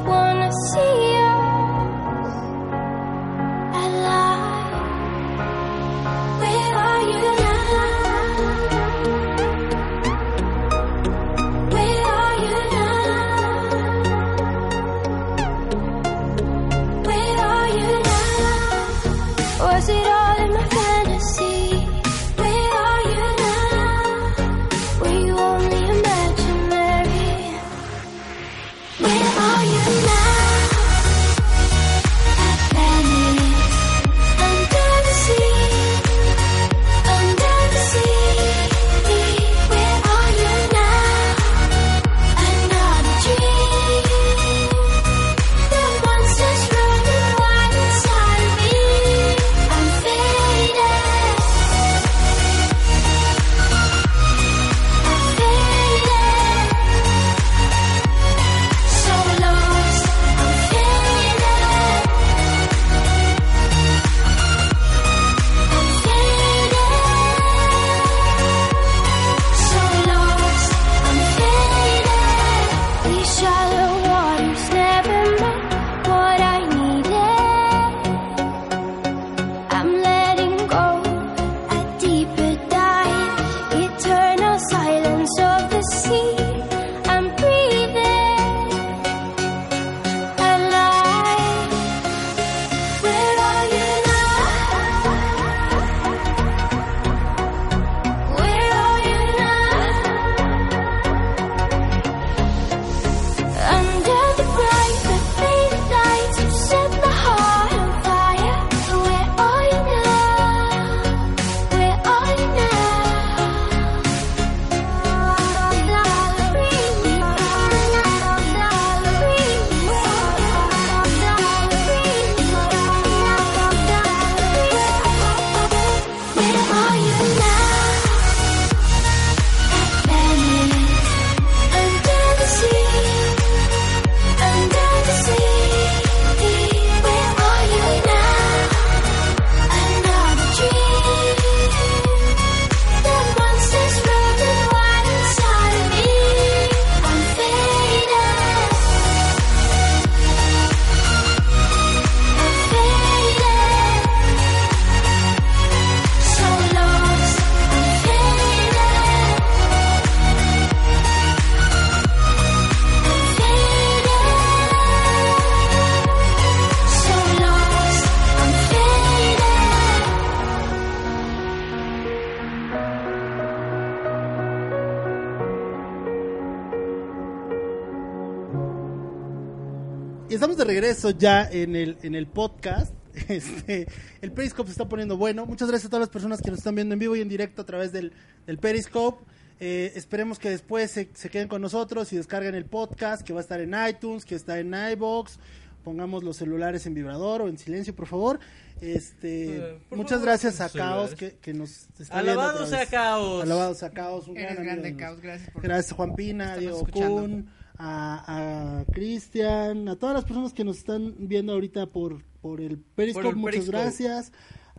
[181.17, 182.93] Ya en el, en el podcast.
[183.27, 183.87] Este,
[184.21, 185.45] el Periscope se está poniendo bueno.
[185.45, 187.61] Muchas gracias a todas las personas que nos están viendo en vivo y en directo
[187.61, 188.13] a través del,
[188.47, 189.25] del Periscope.
[189.59, 193.39] Eh, esperemos que después se, se queden con nosotros y descarguen el podcast que va
[193.39, 195.39] a estar en iTunes, que está en iBox.
[195.83, 198.39] Pongamos los celulares en vibrador o en silencio, por favor.
[198.79, 202.67] Este, Eh, por muchas favor, gracias a Caos que, que nos está viendo Alabado otra
[202.67, 202.89] sea vez.
[202.89, 203.43] Caos.
[203.43, 204.27] Alabado sea Caos.
[204.29, 205.19] un Eres gran grande, Caos.
[205.21, 207.21] Gracias por Gracias Juan Pina, Diego escuchando.
[207.21, 207.49] Kun,
[207.83, 212.77] a, a Cristian, a todas las personas que nos están viendo ahorita por, por el
[212.77, 213.77] Periscope, Por el muchas Periscope.
[213.77, 214.31] gracias.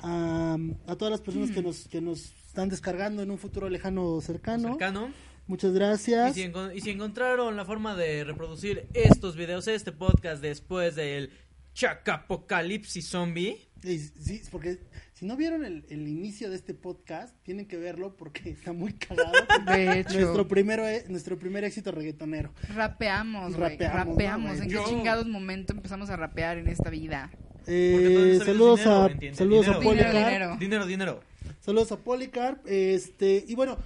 [0.04, 4.20] A, a todas las personas que nos, que nos están descargando en un futuro lejano
[4.20, 5.10] cercano, Cercano.
[5.46, 6.34] muchas Y gracias.
[6.34, 11.30] si, y si encontraron la forma de reproducir estos videos, este podcast después del
[11.74, 13.68] Chacapocalipsis Zombie.
[13.82, 14.78] Y sí, porque
[15.22, 18.92] si no vieron el, el inicio de este podcast, tienen que verlo porque está muy
[18.94, 19.30] cagado.
[19.72, 20.18] De hecho.
[20.18, 22.52] nuestro, primero, e- nuestro primer éxito reggaetonero.
[22.74, 23.70] Rapeamos, güey.
[23.78, 24.56] Rapeamos, Rapeamos.
[24.56, 27.30] ¿no, ¿En qué Yo- chingados momento empezamos a rapear en esta vida?
[27.68, 27.92] Eh,
[28.40, 29.80] Porque saludos dinero, a, saludos a Dinero.
[29.84, 30.12] Policarp.
[30.12, 30.56] Dinero, dinero.
[30.56, 31.20] Dinero, dinero.
[31.60, 32.66] Saludos a Policarp.
[32.66, 33.78] Este, y bueno,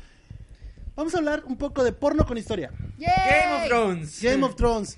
[0.96, 2.72] Vamos a hablar un poco de porno con historia.
[2.98, 3.08] Yay.
[3.28, 4.22] Game of Thrones.
[4.22, 4.96] Game of Thrones.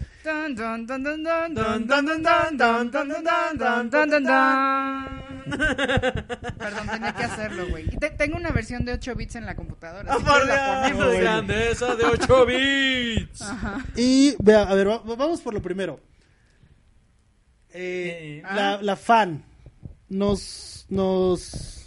[6.58, 7.86] Perdón, tenía que hacerlo, güey.
[7.98, 10.12] Te- tengo una versión de 8 bits en la computadora.
[10.12, 11.10] así que la ponemos.
[11.12, 13.42] de grandeza de 8 bits.
[13.42, 13.84] Ajá.
[13.96, 16.00] Y vea, a ver, va- vamos por lo primero.
[17.70, 19.44] Eh, la, la fan
[20.08, 21.77] nos, nos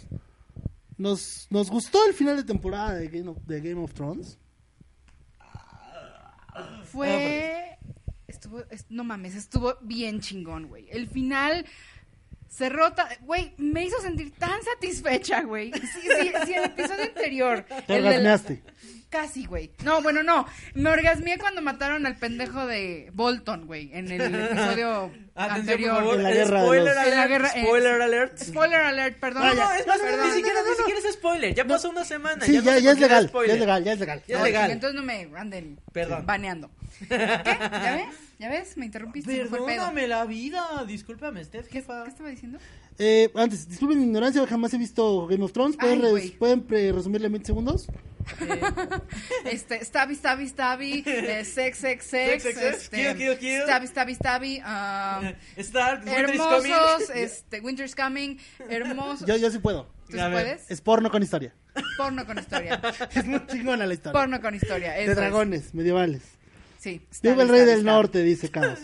[1.02, 4.38] nos nos gustó el final de temporada de Game of, de Game of Thrones.
[6.84, 7.78] Fue.
[8.26, 8.60] Estuvo.
[8.70, 10.88] es- no mames, estuvo bien chingón, güey.
[10.90, 11.66] El final.
[12.48, 15.72] Se rota, güey, me hizo sentir tan satisfecha, güey.
[15.72, 17.64] Sí, sí, sí, el episodio anterior.
[17.86, 18.36] Te el la-.
[19.12, 19.70] Casi, güey.
[19.84, 20.46] No, bueno, no.
[20.72, 25.96] Me orgasmeé cuando mataron al pendejo de Bolton, güey, en el episodio Atención, por anterior.
[25.96, 26.14] favor.
[26.16, 27.16] En la guerra de spoiler los- alert.
[27.16, 28.38] La guerra- eh, spoiler alert.
[28.38, 29.42] Spoiler alert, perdón.
[29.44, 30.26] No, es más, Perdón.
[30.28, 31.54] ni siquiera, ni siquiera es spoiler.
[31.54, 32.42] Ya pasó una semana.
[32.46, 34.22] Sí, no ya, ya es legal, ya es legal, ya es legal.
[34.26, 34.70] Ya es No, legal.
[34.70, 36.24] Entonces no me anden Perdón.
[36.24, 36.70] baneando.
[37.06, 37.18] ¿Qué?
[37.18, 38.16] ¿Ya ves?
[38.38, 38.76] ¿Ya ves?
[38.78, 39.30] Me interrumpiste.
[39.36, 39.74] se me fue el pedo.
[39.76, 40.84] Perdóname la vida.
[40.86, 42.02] Discúlpame, Steph, ¿Qué, jefa.
[42.04, 42.58] qué estaba diciendo?
[42.98, 45.76] Eh, antes, disculpen mi ignorancia, jamás he visto Game of Thrones.
[45.76, 46.30] ¿Pueden, Ay, res-.
[46.32, 47.86] ¿pueden pre- resumirle en 20 segundos?
[49.44, 53.62] Este, stabby, stabby, stabby, eh, sex, sex, sex, Sex, sex, sex, este, kill, kill, kill.
[53.64, 55.32] stabby, stabby, stabby, um,
[56.04, 56.14] coming.
[56.14, 58.38] hermosos, este, winter's coming,
[58.68, 59.26] hermosos.
[59.26, 59.88] Yo, yo sí puedo.
[60.08, 60.70] ¿Tú sí puedes?
[60.70, 61.54] Es porno con historia.
[61.96, 62.80] Porno con historia.
[63.14, 64.12] Es muy chingona la historia.
[64.20, 64.92] Porno con historia.
[64.92, 65.16] de es.
[65.16, 66.22] dragones medievales.
[66.78, 67.00] Sí.
[67.12, 68.78] Stabby, el rey del norte, dice Caos.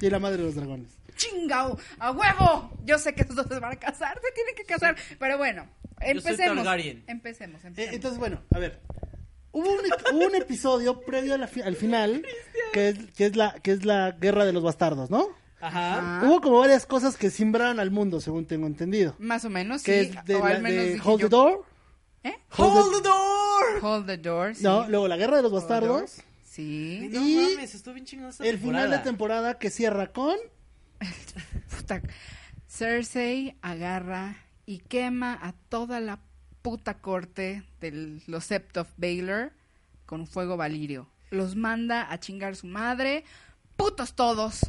[0.00, 0.90] Y la madre de los dragones.
[1.20, 1.78] ¡Chingao!
[1.98, 2.72] ¡A huevo!
[2.84, 4.96] Yo sé que esos dos se van a casar, se tienen que casar.
[5.18, 5.66] Pero bueno,
[5.98, 6.66] soy empecemos.
[7.06, 7.94] Empecemos, Eh, empecemos.
[7.94, 8.80] entonces, bueno, a ver.
[9.52, 9.80] Hubo un,
[10.14, 12.24] hubo un episodio previo a la fi- al final
[12.72, 15.26] que es, que, es la, que es la guerra de los bastardos, ¿no?
[15.60, 16.20] Ajá.
[16.20, 19.14] Ah, Hubo como varias cosas que simbraron al mundo, según tengo entendido.
[19.18, 20.12] Más o menos, Que sí.
[20.16, 21.28] es de, o la- al menos de dije Hold yo.
[21.28, 21.64] the Door.
[22.22, 22.34] ¿Eh?
[22.56, 23.64] Hold the door.
[23.82, 24.62] Hold the door, sí.
[24.62, 26.16] No, luego la guerra de los Hold bastardos.
[26.44, 27.08] Sí.
[27.10, 30.36] No Y mames, estuvo bien chingón esta El final de temporada que cierra con.
[32.68, 34.36] Cersei agarra
[34.66, 36.20] y quema a toda la
[36.62, 39.52] puta corte de los Sept of Baelor
[40.06, 41.08] con fuego valirio.
[41.30, 43.24] Los manda a chingar su madre.
[43.76, 44.60] Putos todos.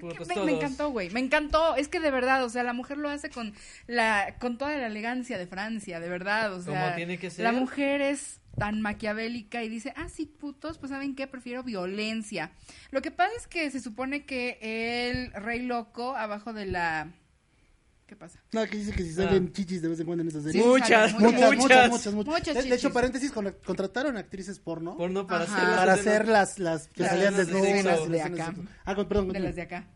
[0.00, 1.10] Putos me, encantó, güey.
[1.10, 1.76] Me encantó.
[1.76, 3.52] Es que de verdad, o sea, la mujer lo hace con
[3.86, 6.54] la con toda la elegancia de Francia, de verdad.
[6.54, 7.44] O sea, tiene que ser.
[7.44, 11.26] La mujer es tan maquiavélica y dice, ah, sí, putos, pues ¿saben qué?
[11.26, 12.52] Prefiero violencia.
[12.90, 14.58] Lo que pasa es que se supone que
[15.10, 17.12] el rey loco, abajo de la...
[18.06, 18.40] ¿Qué pasa?
[18.50, 20.60] No, que dice que si salen chichis de vez en cuando en esa serie.
[20.60, 21.90] Sí, Muchas, Muchas, muchas, muchas.
[21.90, 22.34] muchas, muchas.
[22.34, 25.54] Muchas de, de hecho, paréntesis, con- contrataron actrices porno Porno para Ajá.
[25.56, 28.02] hacer las para hacer las, las que Las salían desnudas.
[28.08, 28.54] de de acá.
[28.84, 29.86] Ah, con- perdón, De las de acá.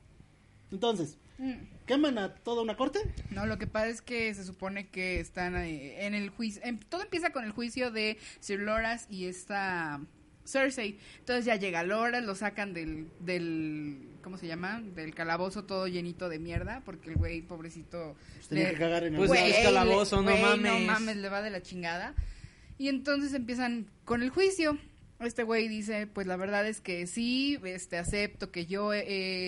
[0.71, 1.19] Entonces.
[1.87, 2.99] ¿Queman a toda una corte?
[3.31, 6.63] No, lo que pasa es que se supone que están eh, en el juicio.
[6.65, 10.01] em, todo empieza con el juicio de Sir Loras y esta
[10.47, 10.99] Cersei.
[11.21, 14.09] Entonces ya llega Loras, lo sacan del, del.
[14.23, 14.81] ¿Cómo se llama?
[14.95, 16.83] Del calabozo todo llenito de mierda.
[16.85, 18.17] Porque el güey, pobrecito.
[18.35, 20.73] Pues tenía que cagar en el Pues Güey, es calabozo, no le- güey, mames.
[20.73, 22.15] No mames, le va de la chingada.
[22.79, 24.79] Y entonces empiezan con el juicio.
[25.21, 29.05] Este güey dice, pues la verdad es que sí, este acepto que yo he,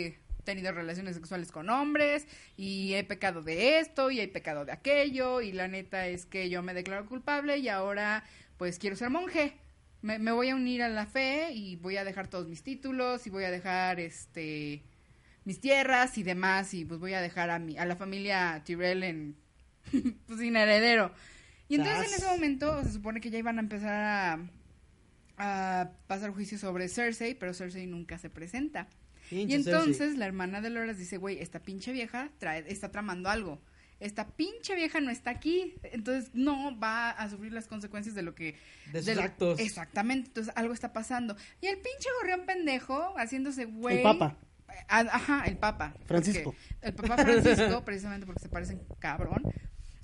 [0.07, 2.27] he tenido relaciones sexuales con hombres
[2.57, 6.49] y he pecado de esto y he pecado de aquello y la neta es que
[6.49, 8.25] yo me declaro culpable y ahora
[8.57, 9.59] pues quiero ser monje.
[10.01, 13.27] Me, me voy a unir a la fe y voy a dejar todos mis títulos
[13.27, 14.83] y voy a dejar este
[15.45, 19.03] mis tierras y demás y pues voy a dejar a mi a la familia Tyrell
[19.03, 19.37] en
[20.27, 21.13] pues sin heredero.
[21.69, 24.39] Y entonces en ese momento se supone que ya iban a empezar a,
[25.37, 28.87] a pasar juicio sobre Cersei, pero Cersei nunca se presenta.
[29.31, 30.17] Pinche y entonces Cersei.
[30.19, 33.61] la hermana de Loras dice, güey, esta pinche vieja trae, está tramando algo.
[33.99, 38.35] Esta pinche vieja no está aquí, entonces no va a sufrir las consecuencias de lo
[38.35, 38.57] que...
[38.93, 39.59] De sus actos.
[39.59, 41.35] Exactamente, entonces algo está pasando.
[41.63, 43.97] Y el pinche gorrión pendejo haciéndose güey...
[43.99, 44.37] El Papa.
[44.89, 45.95] Ajá, el Papa.
[46.05, 46.55] Francisco.
[46.83, 49.43] El Papa Francisco, precisamente porque se parecen cabrón.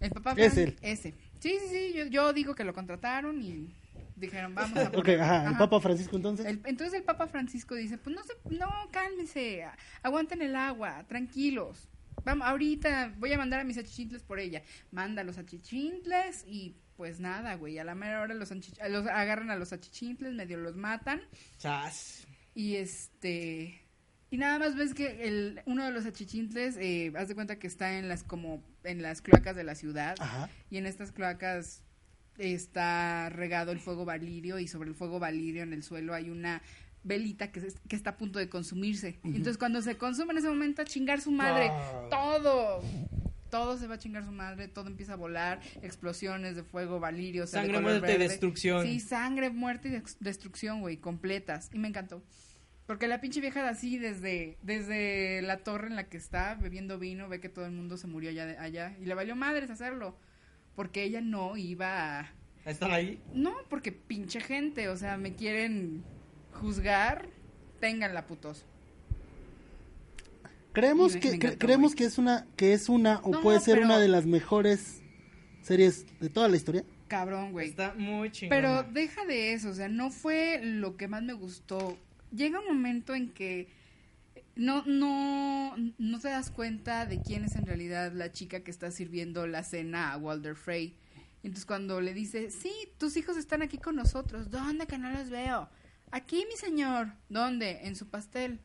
[0.00, 0.76] El Papa Es Fran- él.
[0.80, 1.12] Ese.
[1.40, 3.74] Sí, sí, sí, yo, yo digo que lo contrataron y
[4.22, 4.88] dijeron, vamos a...
[4.96, 5.56] Ok, ajá, el.
[5.58, 6.46] Papa Francisco entonces.
[6.46, 9.66] El- entonces el Papa Francisco dice, pues no se, no, cálmense,
[10.02, 11.88] aguanten el agua, tranquilos.
[12.24, 14.62] Vamos, ahorita voy a mandar a mis achichintles por ella.
[14.90, 19.50] Manda a los achichintles y pues nada, güey, a la mera hora los, los agarran
[19.50, 21.20] a los achichintles, medio los matan
[21.58, 22.26] Chas.
[22.54, 23.78] y este...
[24.30, 27.66] Y nada más ves que el, uno de los achichintles, eh, haz de cuenta que
[27.66, 30.48] está en las como en las cloacas de la ciudad Ajá.
[30.70, 31.82] y en estas cloacas
[32.38, 36.62] está regado el fuego valirio y sobre el fuego valirio en el suelo hay una
[37.04, 39.18] velita que, se- que está a punto de consumirse.
[39.24, 42.06] Y Entonces cuando se consume en ese momento a chingar su madre, Ah.
[42.10, 42.82] todo,
[43.50, 47.42] todo se va a chingar su madre, todo empieza a volar, explosiones de fuego valirio,
[47.42, 48.86] de Sangre, muerte y destrucción.
[48.86, 51.68] Sí, sangre, muerte y destrucción, güey, completas.
[51.72, 52.22] Y me encantó.
[52.86, 57.28] Porque la pinche vieja así desde, desde la torre en la que está bebiendo vino,
[57.28, 60.16] ve que todo el mundo se murió allá, de- allá y le valió madres hacerlo.
[60.76, 62.32] Porque ella no iba a...
[62.64, 63.20] ¿A estar ahí?
[63.34, 66.02] No, porque pinche gente, o sea, me quieren
[66.52, 67.28] juzgar,
[67.80, 68.64] ténganla putos.
[70.72, 71.98] Creemos me- que me cre- encantó, creemos güey.
[71.98, 75.02] que es una que es una o No, puede ser pero- una de las mejores
[75.62, 76.84] series de toda la historia.
[77.08, 77.68] Cabrón, güey.
[77.68, 78.56] Está muy chingón.
[78.56, 81.98] Pero deja de eso, o sea, no fue lo que más me gustó.
[82.34, 83.68] Llega un momento en que
[84.56, 88.90] no, no, no te das cuenta de quién es en realidad la chica que está
[88.90, 90.96] sirviendo la cena a Walter Frey.
[91.42, 95.10] Y entonces cuando le dice, sí, tus hijos están aquí con nosotros, ¿dónde que no
[95.10, 95.68] los veo?
[96.10, 97.14] Aquí, mi señor.
[97.28, 97.80] ¿Dónde?
[97.86, 98.60] En su pastel.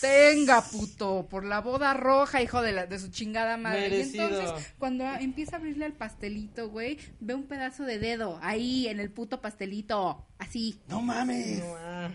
[0.00, 3.82] Tenga, puto, por la boda roja, hijo de, la, de su chingada madre.
[3.88, 4.28] Merecido.
[4.28, 8.38] Y entonces, cuando a- empieza a abrirle al pastelito, güey, ve un pedazo de dedo
[8.42, 10.26] ahí en el puto pastelito.
[10.38, 11.60] Así, No mames.
[11.60, 12.10] No, ah.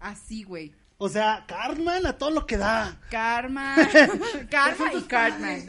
[0.00, 0.72] Así, güey.
[1.00, 3.00] O sea, Cartman a todo lo que da.
[3.08, 3.76] Karma,
[4.50, 5.62] Karma y Cartman.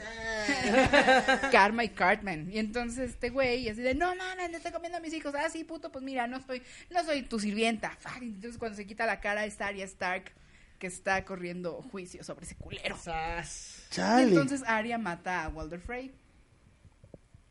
[1.52, 2.52] Karma y Cartman.
[2.52, 5.36] Y entonces este güey así de, no mames, le estoy comiendo a mis hijos.
[5.36, 7.96] Ah, sí, puto, pues mira, no soy, no soy tu sirvienta.
[8.00, 8.22] Fuck.
[8.24, 10.32] Entonces cuando se quita la cara es Arya Stark
[10.80, 12.96] que está corriendo juicio sobre ese culero.
[13.06, 16.12] Y entonces Arya mata a Walter Frey.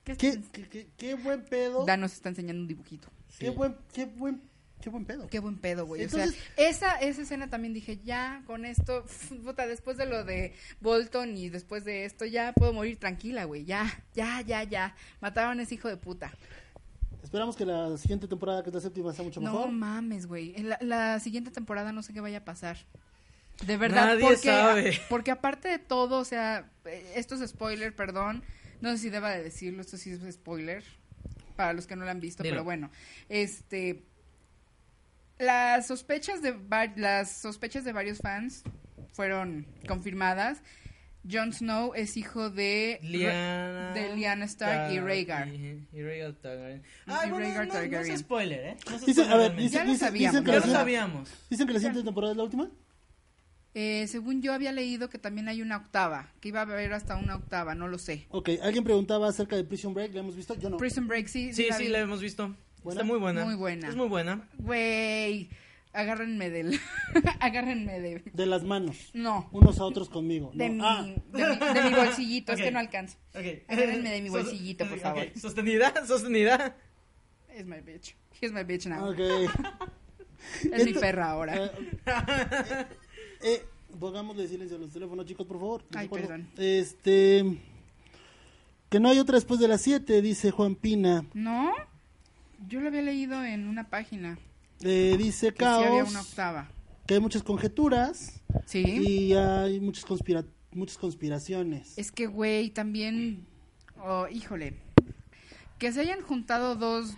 [0.04, 1.84] ¿Qué, ¿Qué, es- qué, qué- qué buen pedo.
[1.84, 3.08] Dan nos está enseñando un dibujito.
[3.38, 4.40] Qué buen qué buen
[4.82, 5.26] qué buen pedo.
[5.28, 6.02] Qué buen pedo, güey.
[6.02, 9.04] Entonces- o sea, esa, esa escena también dije, ya, con esto,
[9.44, 13.64] puta, después de lo de Bolton y después de esto, ya puedo morir tranquila, güey.
[13.64, 14.94] Ya, ya, ya, ya.
[15.20, 16.32] Mataron a ese hijo de puta.
[17.22, 19.70] Esperamos que la siguiente temporada, que es la séptima, sea mucho No mejor.
[19.72, 20.54] mames, güey.
[20.62, 22.78] La, la siguiente temporada no sé qué vaya a pasar.
[23.66, 25.00] De verdad, Nadie porque, sabe.
[25.10, 28.44] porque aparte de todo, o sea, eh, esto es spoiler, perdón.
[28.80, 30.84] No sé si deba de decirlo, esto sí es spoiler.
[31.56, 32.54] Para los que no lo han visto, Dilo.
[32.54, 32.88] pero bueno.
[33.28, 34.04] Este.
[35.38, 36.54] Las sospechas de
[36.96, 38.62] las sospechas de varios fans
[39.12, 40.60] fueron confirmadas.
[41.30, 43.92] Jon Snow es hijo de Liana.
[43.92, 45.48] de Lyanna Stark y Rhaegar.
[45.48, 46.78] Y, y Rhaegar Targaryen.
[46.80, 48.14] Y Ay, bueno, Rhaegar no, no, Targaryen.
[48.14, 48.76] es spoiler, ¿eh?
[48.86, 50.78] No Dicen, spoiler a ver, dicen, Ya lo sabíamos, dicen que Ya la lo siguiente-
[50.78, 51.30] sabíamos.
[51.50, 52.70] dicen que la siguiente temporada es la última.
[53.74, 57.16] Eh, según yo había leído que también hay una octava, que iba a haber hasta
[57.16, 58.26] una octava, no lo sé.
[58.30, 60.54] Ok, alguien preguntaba acerca de Prison Break, ¿la hemos visto?
[60.54, 60.78] Yo no.
[60.78, 62.56] Prison Break, sí, Sí, la sí, la hemos visto.
[62.88, 63.02] ¿Buena?
[63.02, 63.44] Está muy buena.
[63.44, 63.88] Muy buena.
[63.90, 64.48] Es muy buena.
[64.56, 65.50] Güey,
[65.92, 66.80] agárrenme del...
[67.40, 68.22] agárrenme de...
[68.32, 69.10] De las manos.
[69.12, 70.50] No, Unos a otros conmigo.
[70.54, 70.74] de, no.
[70.74, 73.18] mi, Ah, de, mi, de mi bolsillito, es que no alcanzo.
[73.34, 75.26] Agárrenme de mi bolsillito, por favor.
[75.38, 76.76] Sostenida, sostenida.
[77.50, 78.14] Es my bitch.
[78.40, 79.10] He's my bitch now.
[79.10, 79.18] ok.
[80.72, 81.56] Es mi perra ahora.
[81.56, 81.70] Eh,
[82.06, 82.86] eh,
[83.42, 83.64] eh,
[84.00, 85.84] pongámosle silencio a los teléfonos, chicos, por favor.
[85.94, 86.48] Ay, perdón.
[86.56, 87.44] Este.
[88.88, 91.26] Que no hay otra después de las 7, dice Juan Pina.
[91.34, 91.74] ¿No?
[92.66, 94.38] Yo lo había leído en una página.
[94.80, 96.68] Eh, dice Que sí había Caos una octava.
[97.06, 98.82] que hay muchas conjeturas ¿Sí?
[98.84, 101.96] y hay muchas, conspira muchas conspiraciones.
[101.96, 103.46] Es que, güey, también...
[104.00, 104.74] Oh, híjole.
[105.78, 107.14] Que se hayan juntado dos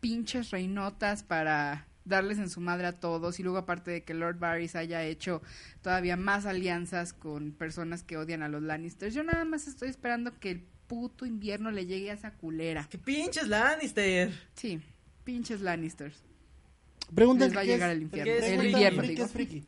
[0.00, 4.38] pinches reinotas para darles en su madre a todos y luego aparte de que Lord
[4.38, 5.42] Varys haya hecho
[5.82, 9.14] todavía más alianzas con personas que odian a los Lannisters.
[9.14, 12.86] Yo nada más estoy esperando que el puto invierno le llegue a esa culera.
[12.90, 14.32] ¡Qué pinches Lannister!
[14.54, 14.80] Sí,
[15.24, 16.22] pinches Lannisters.
[17.14, 18.32] Preguntan Les va a llegar es- el infierno.
[18.32, 19.24] es El invierno, ¿Qué digo.
[19.24, 19.64] es friki?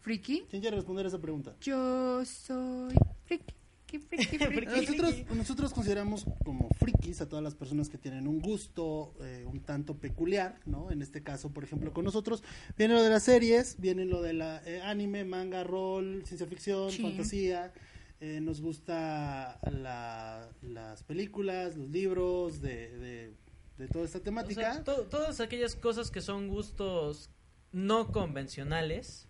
[0.00, 0.44] ¿Friki?
[0.48, 1.54] ¿Quién quiere responder esa pregunta?
[1.60, 2.94] Yo soy
[3.26, 3.54] friki.
[3.86, 4.66] friki, friki, friki.
[4.86, 9.60] Nosotros, nosotros consideramos como frikis a todas las personas que tienen un gusto eh, un
[9.60, 10.90] tanto peculiar, ¿no?
[10.90, 12.42] En este caso, por ejemplo, con nosotros
[12.76, 16.90] viene lo de las series, viene lo de la eh, anime, manga, rol, ciencia ficción,
[16.92, 17.02] Sí.
[17.02, 17.72] fantasía.
[18.20, 23.34] Eh, nos gusta la- las películas, los libros, de, de,
[23.78, 24.74] de toda esta O temática.
[24.74, 27.30] sea, to- todas aquellas cosas que son gustos
[27.72, 29.28] no convencionales,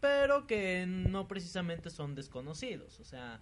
[0.00, 2.98] pero que no precisamente son desconocidos.
[3.00, 3.40] O sea,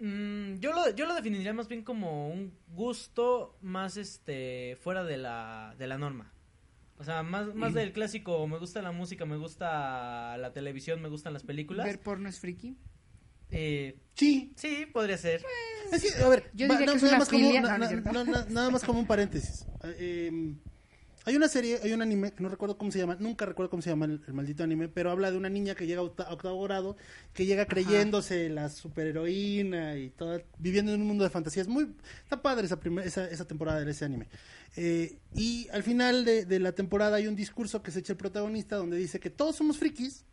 [0.00, 5.16] mm, yo, lo, yo lo definiría más bien como un gusto más este fuera de
[5.18, 6.32] la, de la norma.
[6.98, 11.08] O sea, más, más del clásico, me gusta la música, me gusta la televisión, me
[11.08, 11.86] gustan las películas.
[11.86, 12.76] Ver porno es friki.
[13.50, 15.44] Eh, Sí, sí, podría ser.
[15.92, 17.60] Es que, a ver, Yo va- diría no, que es nada una más como- filia.
[18.12, 19.64] No, na- na- nada más como un paréntesis.
[19.84, 20.58] Eh, em,
[21.24, 23.80] hay una serie, hay un anime, que no recuerdo cómo se llama, nunca recuerdo cómo
[23.80, 26.24] se llama el, el maldito anime, pero habla de una niña que llega a octa-
[26.26, 26.96] a octavo grado,
[27.32, 31.68] que llega creyéndose la superheroína y toda, viviendo en un mundo de fantasías.
[31.68, 31.94] Muy,
[32.24, 34.26] está padre esa, primer- esa, esa temporada de ese anime.
[34.76, 38.16] Eh, y al final de, de la temporada hay un discurso que se echa el
[38.18, 40.24] protagonista donde dice que todos somos frikis,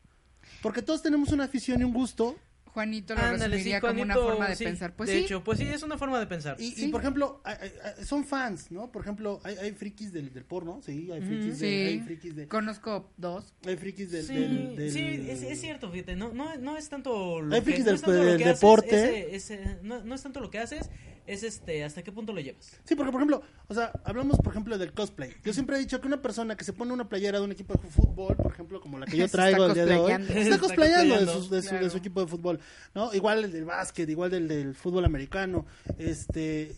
[0.64, 2.36] porque todos tenemos una afición y un gusto,
[2.76, 4.94] Juanito lo Ándale, sí, resumiría como una forma de sí, pensar.
[4.98, 6.58] Pues de sí, hecho, pues sí, es una forma de pensar.
[6.60, 6.88] Y, y, Sí.
[6.90, 8.92] por ejemplo, hay- hay- son fans, ¿no?
[8.92, 11.74] Por ejemplo, hay, hay frikis del, del porno, sí, hay frikis, de, sí.
[11.88, 13.54] hay frikis de, conozco dos.
[13.66, 16.90] hay frikis del, Sí, del- del- sí, es, es cierto, fíjate, no, no, no es
[16.90, 19.36] tanto lo Hay que, frikis no del- es tanto lo del que haces, deporte.
[19.36, 20.90] ese- ese- no, no es tanto lo que haces,
[21.28, 22.80] es este, hasta qué punto lo llevas.
[22.84, 25.34] Sí, porque por ejemplo, o sea, hablamos por ejemplo del cosplay.
[25.44, 27.74] Yo siempre he dicho que una persona que se pone una playera de un equipo
[27.74, 31.20] de fútbol, por ejemplo, como la que yo traigo el día de hoy, está cosplayando
[31.20, 32.60] de su, de, su, de su equipo de fútbol,
[32.94, 33.14] ¿no?
[33.14, 35.66] Igual el del básquet, igual del del fútbol americano,
[35.98, 36.76] este,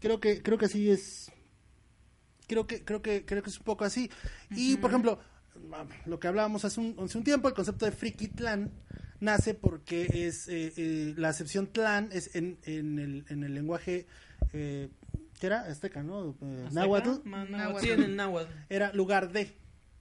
[0.00, 1.30] creo que creo que así es
[2.46, 4.10] creo que creo que creo que es un poco así
[4.50, 5.20] y por ejemplo
[6.06, 8.70] lo que hablábamos hace un, hace un tiempo el concepto de friki clan
[9.20, 14.06] nace porque es eh, eh, la acepción clan es en, en, el, en el lenguaje
[14.52, 14.88] eh,
[15.38, 15.60] ¿qué era?
[15.62, 16.36] azteca ¿no?
[16.42, 17.84] Eh, ¿Hasta náhuatl náhuatl.
[17.84, 18.50] Sí, en el náhuatl.
[18.68, 19.52] era lugar de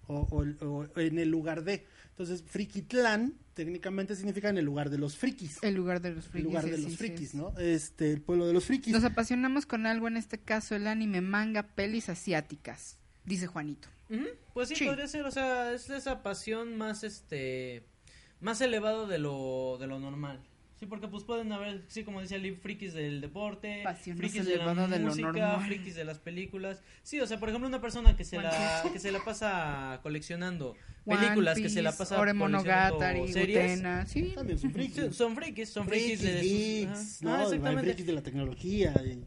[0.07, 4.97] o, o- o en el lugar de entonces frikitlán técnicamente significa en el lugar de
[4.97, 6.45] los frikis El lugar de los el frikis.
[6.45, 7.37] lugar de sí, los sí, frikis sí.
[7.37, 7.53] ¿no?
[7.59, 11.19] este el pueblo de los frikis Nos apasionamos con algo, en este caso el anime,
[11.21, 12.97] manga, pelis asiáticas,
[13.29, 13.87] dice Juanito.
[14.53, 14.85] Pues sí, Sí.
[14.85, 17.83] podría ser, o sea, es esa pasión más, este,
[18.41, 20.39] más elevado de lo, de lo normal.
[20.79, 24.55] Sí, porque pues pueden haber, sí, como decía Lee, frikis del deporte, Pasión frikis de
[24.57, 26.81] la de música, frikis de las películas.
[27.03, 28.93] Sí, o sea, por ejemplo, una persona que se la, Juanito.
[28.93, 30.75] que se la pasa coleccionando
[31.05, 33.57] One películas, que se la pasa Ore coleccionando Monogatari, series.
[33.77, 34.31] Utena, sí.
[34.33, 37.25] también son frikis son frikis, son frikis de Frikis, geeks.
[37.25, 37.83] Ah, exactamente.
[37.83, 39.21] frikis de la tecnología y-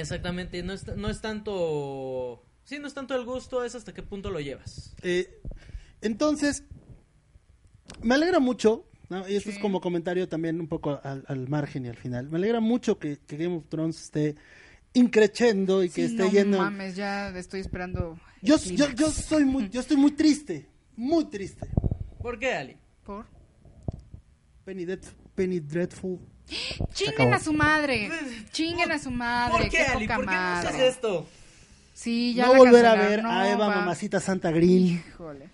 [0.00, 2.42] Exactamente, no es, no es tanto...
[2.66, 4.94] Sí, no es tanto el gusto, es hasta qué punto lo llevas.
[5.02, 5.40] Eh,
[6.02, 6.64] entonces,
[8.02, 9.26] me alegra mucho, ¿no?
[9.28, 12.36] y esto es como comentario también un poco al, al margen y al final, me
[12.38, 14.34] alegra mucho que, que Game of Thrones esté
[14.94, 16.58] increchendo y que Sí, esté no yendo...
[16.58, 18.18] mames, ya estoy esperando.
[18.42, 21.68] Yo, yo, yo, soy muy, yo estoy muy triste, muy triste.
[22.20, 22.76] ¿Por qué, Ali?
[23.04, 23.26] ¿Por?
[24.64, 25.04] Penny, Dread-
[25.36, 26.18] Penny Dreadful.
[26.92, 27.34] Chinguen acabó.
[27.34, 28.10] a su madre.
[28.50, 29.58] Chinguen a su madre.
[29.62, 30.06] ¿Por qué, Ali?
[30.06, 31.26] poca ¿Por qué no haces esto?
[31.96, 33.76] Sí, ya no la volver a ver no a Eva va.
[33.76, 35.02] Mamacita Santa Green.
[35.08, 35.48] Híjole.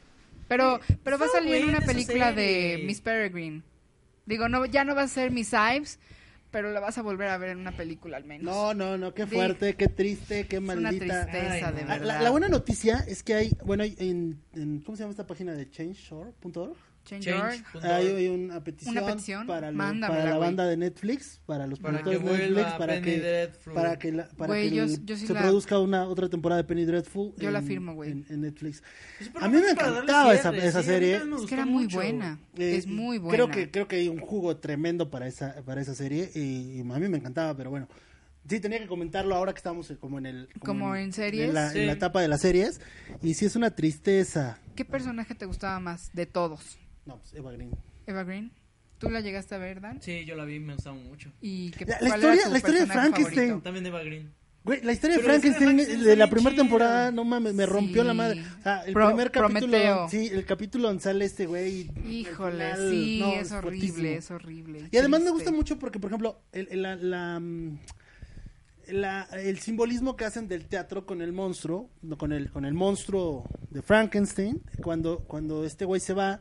[0.49, 2.83] Pero, pero va a salir una película de.
[2.85, 3.63] Miss Peregrine.
[4.27, 6.01] Digo, no, ya no va a ser Miss Ives,
[6.51, 8.45] pero la vas a volver a ver en una película al menos.
[8.53, 9.37] No, no, no, qué Sí.
[9.37, 11.27] fuerte, qué triste, qué es una maldita.
[11.27, 11.93] tristeza, Ay, de no.
[11.93, 12.07] Ah, verdad.
[12.07, 15.27] La, la buena noticia es que hay, bueno, hay en, en- ¿cómo se llama esta
[15.29, 16.77] página de changeshore.org?
[17.05, 17.63] Change.org.
[17.73, 17.85] Change.
[17.85, 21.79] Hay, hay una petición, Una petición, para, lo- para la banda de Netflix, para los
[21.81, 23.73] Para productores de Netflix, para Penny que, Dreadful.
[23.75, 26.63] para que, la- para que yo- el- yo sí se la- produzca una otra temporada
[26.63, 27.35] de Penny Dreadful.
[27.39, 28.11] Yo la en- firmo, güey.
[28.13, 28.83] En, en Netflix.
[29.33, 31.17] Pues, A mí me encantaba esa, cierre, esa sí, serie.
[31.17, 31.97] Es que era muy mucho.
[31.97, 32.39] buena.
[32.57, 33.35] Eh, es muy buena.
[33.37, 36.81] Creo que, creo que hay un jugo tremendo para esa, para esa serie y, y
[36.81, 37.89] a mí me encantaba, pero bueno.
[38.49, 40.49] Sí, tenía que comentarlo ahora que estamos eh, como en el...
[40.65, 41.49] Como en series.
[41.49, 42.81] En la, en la etapa de las series.
[43.23, 44.59] Y sí es una tristeza.
[44.75, 46.77] ¿Qué personaje te gustaba más de todos?
[47.07, 47.71] No, pues Eva Green.
[48.07, 48.53] Eva Green.
[48.99, 50.01] ¿Tú la llegaste a ver, Dan?
[50.01, 51.33] Sí, yo la vi, me gustaba mucho.
[51.41, 53.49] ¿Y qué, La- la cuál historia- era tu la historia de personaje Frankenstein.
[53.49, 53.65] favorito?
[53.65, 54.33] También Eva Green.
[54.65, 58.07] Güey, la historia de de Frankenstein de la primera temporada, no mames, me rompió Sí.
[58.07, 58.45] la madre.
[58.61, 60.09] O sea, el Pro- primer capítulo, Prometeo.
[60.09, 61.91] sí, el capítulo donde sale este güey.
[62.09, 64.09] Híjole, al final, sí, no, es horrible, fuertísimo.
[64.19, 64.89] es horrible.
[64.93, 65.33] Y además me triste.
[65.33, 67.79] gusta mucho porque, por ejemplo, el, el- la, la, mm,
[68.93, 73.45] la- el simbolismo que hacen del teatro con el monstruo, con el, con el monstruo
[73.71, 76.41] de Frankenstein, cuando, cuando este güey se va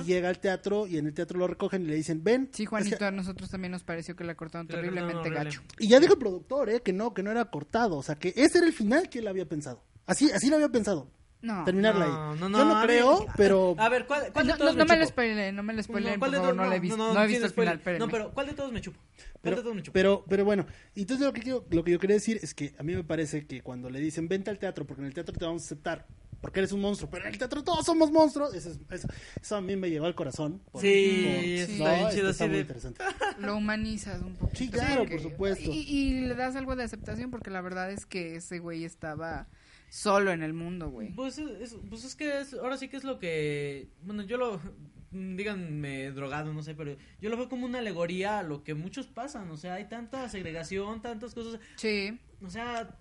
[0.00, 2.48] y llega al teatro y en el teatro lo recogen y le dicen, ven.
[2.52, 5.62] Sí, Es Juanito, que- a nosotros también nos pareció que la cortaron cortaron terriblemente gacho.
[5.78, 8.32] y ya dijo el productor, eh, que no, que no era cortado, o sea, que
[8.36, 9.82] ese era el final que él había pensado.
[10.06, 11.10] Así, así lo había pensado.
[11.42, 11.64] No.
[11.64, 12.38] terminarla No, ahí.
[12.40, 14.88] no, no, Yo no creo, pero A ver, ¿cuál, cuál de No, todos no, no
[14.92, 16.80] me lo spoileen, no me lo spoileen, ¿cuál por de favor, todos- no, la he
[16.80, 17.72] visto, no, he visto el spoiler.
[17.72, 18.06] final, espérenme.
[18.06, 18.98] No, pero ¿cuál de todos me chupo?
[19.00, 19.92] ¿Cuál de pero, todos me chupo?
[19.94, 22.82] pero, pero bueno, entonces lo que, quiero- lo que yo quería decir es que a
[22.82, 25.44] mí me parece que cuando le dicen vente al teatro, porque en el teatro te
[25.44, 26.06] vamos a aceptar,
[26.42, 29.08] porque eres un monstruo, pero en el teatro todos somos monstruos, eso, es- eso,
[29.40, 30.60] eso a mí me llegó al corazón.
[30.70, 33.02] por- Sí, por- está no, bien esto chido, está así muy de- interesante.
[33.38, 34.52] Lo humanizas un poco.
[34.54, 35.70] Sí, claro, por supuesto.
[35.70, 39.46] Y, y le das algo de aceptación porque la verdad es que ese güey estaba
[39.90, 41.12] solo en el mundo, güey.
[41.14, 44.38] Pues es, es- pues es que es- ahora sí que es lo que, bueno, yo
[44.38, 44.58] lo,
[45.10, 49.06] díganme drogado, no sé, pero yo lo veo como una alegoría a lo que muchos
[49.06, 52.18] pasan, o sea, hay tanta segregación, tantas cosas, Sí.
[52.42, 52.96] o sea,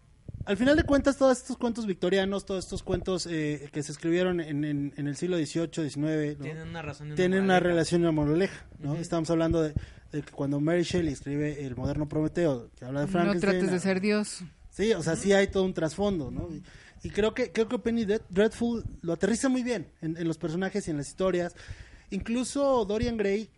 [0.46, 4.40] Al final de cuentas, todos estos cuentos victorianos, todos estos cuentos eh, que se escribieron
[4.40, 6.44] en, en- en el siglo XVIII, XIX, ¿no?
[6.46, 7.14] tienen una razón.
[7.16, 8.96] tienen una relación una moraleja, ¿no?
[8.96, 9.74] Estamos hablando de,
[10.12, 13.52] de que cuando Mary Shelley escribe El moderno Prometeo, que habla de No Frankenstein.
[13.60, 14.44] trates de ser Dios.
[14.80, 16.48] Sí, o sea, sí hay todo un trasfondo, ¿no?
[16.52, 16.64] Y,
[17.04, 20.38] y creo que creo que Penny Dread- Dreadful lo aterriza muy bien en, en los
[20.38, 21.54] personajes y en las historias.
[22.12, 23.50] Incluso Dorian Gray,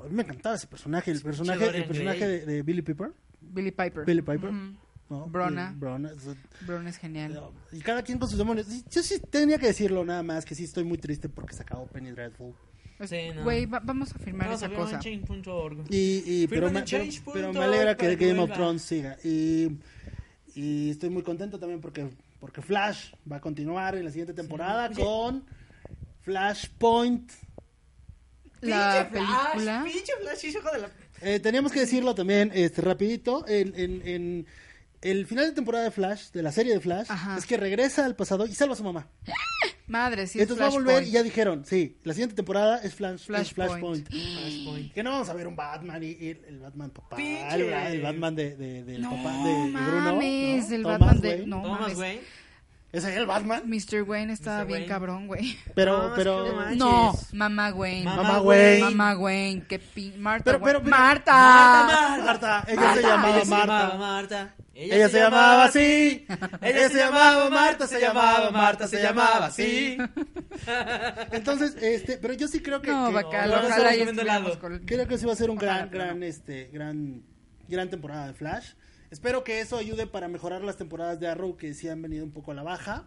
[0.00, 3.70] a mí me encantaba ese personaje, el personaje, el personaje de, de Billy Piper, Billy
[3.72, 4.04] Piper.
[4.04, 4.74] Billy Piper, Ujú.
[5.10, 5.26] ¿no?
[5.26, 5.74] Brona.
[5.76, 6.34] Brona, o sea,
[6.66, 7.38] Bron es genial.
[7.72, 8.66] y cada quien con sus demonios.
[8.90, 11.86] Yo sí tenía que decirlo nada más, que sí estoy muy triste porque se acabó
[11.86, 12.54] Penny Dreadful.
[12.96, 13.44] Pues, Sí, no.
[13.44, 15.00] Güey, va- vamos a firmar Vamos a esa en cosa.
[15.90, 18.50] Y, y pero, me, pero, pero me alegra que que Game of.
[18.52, 19.16] Thrones siga.
[19.22, 19.68] Y,
[20.58, 22.08] y estoy muy contento también porque,
[22.40, 25.44] porque Flash va a continuar en la siguiente temporada con
[26.22, 27.30] Flashpoint.
[28.62, 29.82] La Pinche Flash, película.
[29.84, 30.90] Pinche Flash, hijo de la...
[31.20, 33.46] Eh, teníamos que decirlo también este rapidito.
[33.46, 34.46] En, en, en
[35.02, 37.36] el final de temporada de Flash, de la serie de Flash, Ajá.
[37.38, 39.06] es que regresa al pasado y salva a su mamá.
[39.86, 42.94] Madre, sí, es entonces va a volver y ya dijeron, sí, la siguiente temporada es
[42.94, 43.54] Flash, es Flashpoint.
[43.54, 44.08] Flashpoint.
[44.10, 44.92] Flashpoint.
[44.92, 48.34] Que no vamos a ver un Batman y, y el, Batman papá, el, el Batman
[48.34, 50.74] de, de- del No papá de, de Bruno, mames, ¿no?
[50.76, 51.28] el Thomas Batman de...
[51.30, 51.46] Wayne.
[51.46, 51.98] No Thomas mames.
[51.98, 52.20] Wayne.
[52.90, 53.62] Ese era el Batman.
[53.66, 54.02] Mr.
[54.02, 54.66] Wayne estaba Mr.
[54.66, 54.86] bien Wayne.
[54.88, 55.56] cabrón, güey.
[55.74, 58.04] Pero, No, es pero, no Mamá Wayne.
[58.04, 58.80] Mamá Wayne.
[58.80, 60.12] Mamá Wayne, qué pi...
[60.18, 61.32] Marta Pero, pero, Marta.
[61.32, 62.94] Marta, Marta, ella Marta.
[62.94, 63.66] se llamaba Marta.
[63.88, 64.54] llamaba Marta.
[64.80, 66.26] Ella se llamaba así.
[66.62, 69.98] Ella se llamaba Marta, se llamaba Marta, se llamaba así.
[71.32, 74.58] Entonces, este, pero yo sí creo que, No, que- Bacal, no, no, ojalá no.
[74.58, 77.22] con- creo que sí va a ser un Ojalá, gran, pero gran, este, gran,
[77.68, 78.72] gran temporada de Flash.
[79.10, 82.32] Espero que eso ayude para mejorar las temporadas de Arrow que sí han venido un
[82.32, 83.06] poco a la baja.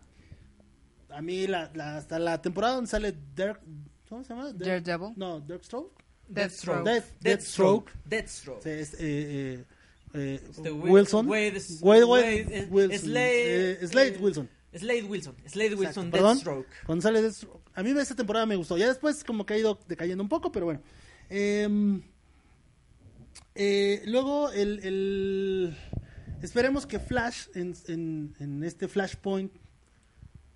[1.09, 3.61] A mí la, la- hasta la temporada donde sale Dark,
[4.09, 4.51] ¿cómo se llama?
[4.53, 5.13] Daredevil.
[5.15, 6.01] No, Darkstroke.
[6.27, 6.83] Deathstroke.
[6.85, 7.91] Death, Deathstroke.
[8.05, 8.61] Deathstroke.
[8.61, 8.63] Deathstroke.
[8.63, 9.65] Sí, es, eh, eh,
[10.13, 11.27] eh, Este, Wi- Wilson.
[11.27, 11.51] Wade-
[11.81, 13.09] Wade- Wade Wade- eh, Wilson.
[13.09, 14.49] Slade- Eh, Slade eh, Wilson.
[14.73, 15.35] Slade Wilson.
[15.47, 16.27] Slade Wilson, Exacto.
[16.27, 17.01] Deathstroke.
[17.01, 17.61] Sale Deathstroke.
[17.73, 18.77] A mí esta temporada me gustó.
[18.77, 20.81] Ya después como que ha ido decayendo un poco, pero bueno.
[21.29, 22.01] Em,
[23.55, 25.77] eh, luego el, el-
[26.41, 29.51] Esperemos que Flash en, en- en este Flashpoint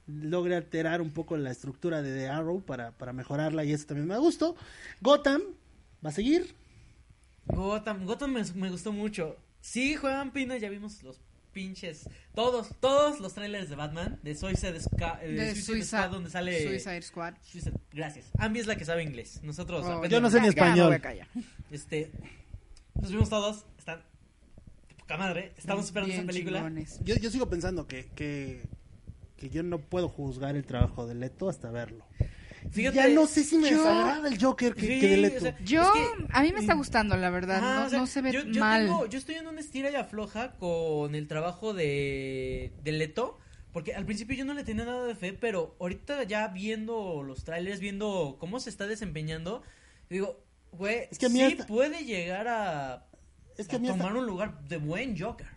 [0.08, 4.08] logre alterar un poco la estructura de The Arrow para, para mejorarla y eso también
[4.08, 4.56] me gustó.
[5.02, 5.42] Gotham
[6.04, 6.56] va a seguir.
[7.48, 9.38] Gotham, Gotham me, me gustó mucho.
[9.66, 11.20] Sí, juegan Pina, ya vimos los
[11.52, 12.08] pinches.
[12.36, 16.30] Todos, todos los trailers de Batman, de Suicide, Sca- eh, De Suicide Suicide, Squad, donde
[16.30, 16.64] sale.
[16.68, 17.34] Suicide Squad.
[17.42, 18.28] Suicide- Gracias.
[18.38, 19.40] Ambi es la que sabe inglés.
[19.42, 19.84] Nosotros.
[19.86, 21.02] Oh, yo no sé ni español.
[21.72, 22.12] Este.
[23.02, 23.66] Los vimos todos.
[23.80, 24.04] Están.
[24.88, 25.54] De poca madre.
[25.58, 26.72] Estamos esperando Bien esa película.
[27.04, 28.62] Yo, yo sigo pensando que, que,
[29.38, 32.06] que yo no puedo juzgar el trabajo de Leto hasta verlo.
[32.72, 35.38] Fíjate, ya no sé si me yo- desagrada el Joker que, Sí, que de Leto.
[35.38, 37.58] o sea, Yo, Es que- a mí me está gustando, la verdad.
[37.58, 38.86] Ajá, no, o sea, no se ve yo, yo mal.
[38.86, 43.38] tengo- yo estoy en una estira y afloja con el trabajo de, de Leto.
[43.72, 47.44] Porque al principio yo no le tenía nada de fe, pero ahorita ya viendo los
[47.44, 49.64] trailers, viendo cómo se está desempeñando,
[50.10, 50.40] digo,
[50.72, 53.06] güey, Es que sí hasta- puede llegar a,
[53.58, 55.48] Es que a a mí hasta- tomar un lugar de buen Joker.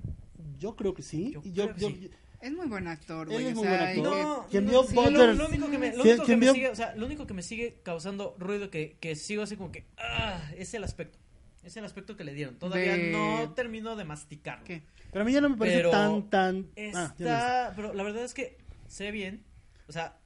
[0.58, 1.30] yo creo que sí.
[1.32, 2.10] Yo Y yo, creo que yo- sí.
[2.40, 3.46] Es muy buen actor, Él güey.
[3.46, 4.16] es o muy sea, buen actor.
[4.26, 5.12] No, ¿Quién no, vio sí, Butter?
[5.12, 6.94] lo, lo único que me, lo ¿Quién- único que quién me vio- sigue, o sea,
[6.94, 10.72] lo único que me sigue causando ruido que, que sigo así como que ah, es
[10.74, 11.18] el aspecto.
[11.64, 12.56] Es el aspecto que le dieron.
[12.58, 14.64] Todavía De- no termino de masticarlo.
[14.64, 14.82] ¿Qué?
[15.10, 16.66] pero a mí ya no me parece Pero tan, tan...
[16.94, 19.42] Ah, Está, pero la verdad es que se ve bien.
[19.88, 20.16] O sea,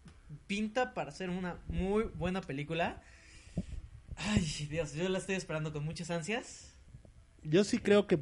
[0.46, 3.00] pinta para ser una muy buena película.
[4.16, 6.74] Ay, Dios, yo la estoy esperando con muchas ansias.
[7.42, 8.18] Yo sí creo que...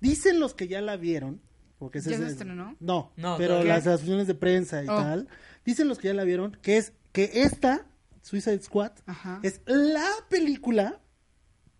[0.00, 1.40] Dicen los que ya la vieron.
[1.80, 2.76] Porque ese ¿Ya es- se estrenó?
[2.78, 4.94] No, No, pero las, las funciones de prensa y Oh.
[4.96, 5.28] tal.
[5.64, 7.86] Dicen los que ya la vieron que es que esta,
[8.22, 9.40] Suicide Squad, Ajá.
[9.42, 11.00] es la película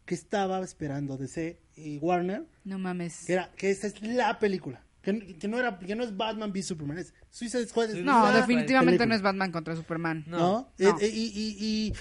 [0.07, 2.45] que estaba esperando DC y Warner.
[2.65, 3.25] No mames.
[3.27, 4.83] Que, era, que esa es la película.
[5.03, 7.91] Que, que no era, que no es Batman v Superman, es Suicide Squad.
[7.91, 9.07] es No, la definitivamente película.
[9.07, 10.25] no es Batman contra Superman.
[10.27, 10.39] No.
[10.39, 10.73] ¿no?
[10.79, 10.89] no.
[10.89, 11.57] Eh, eh, y, y-
[11.89, 11.93] y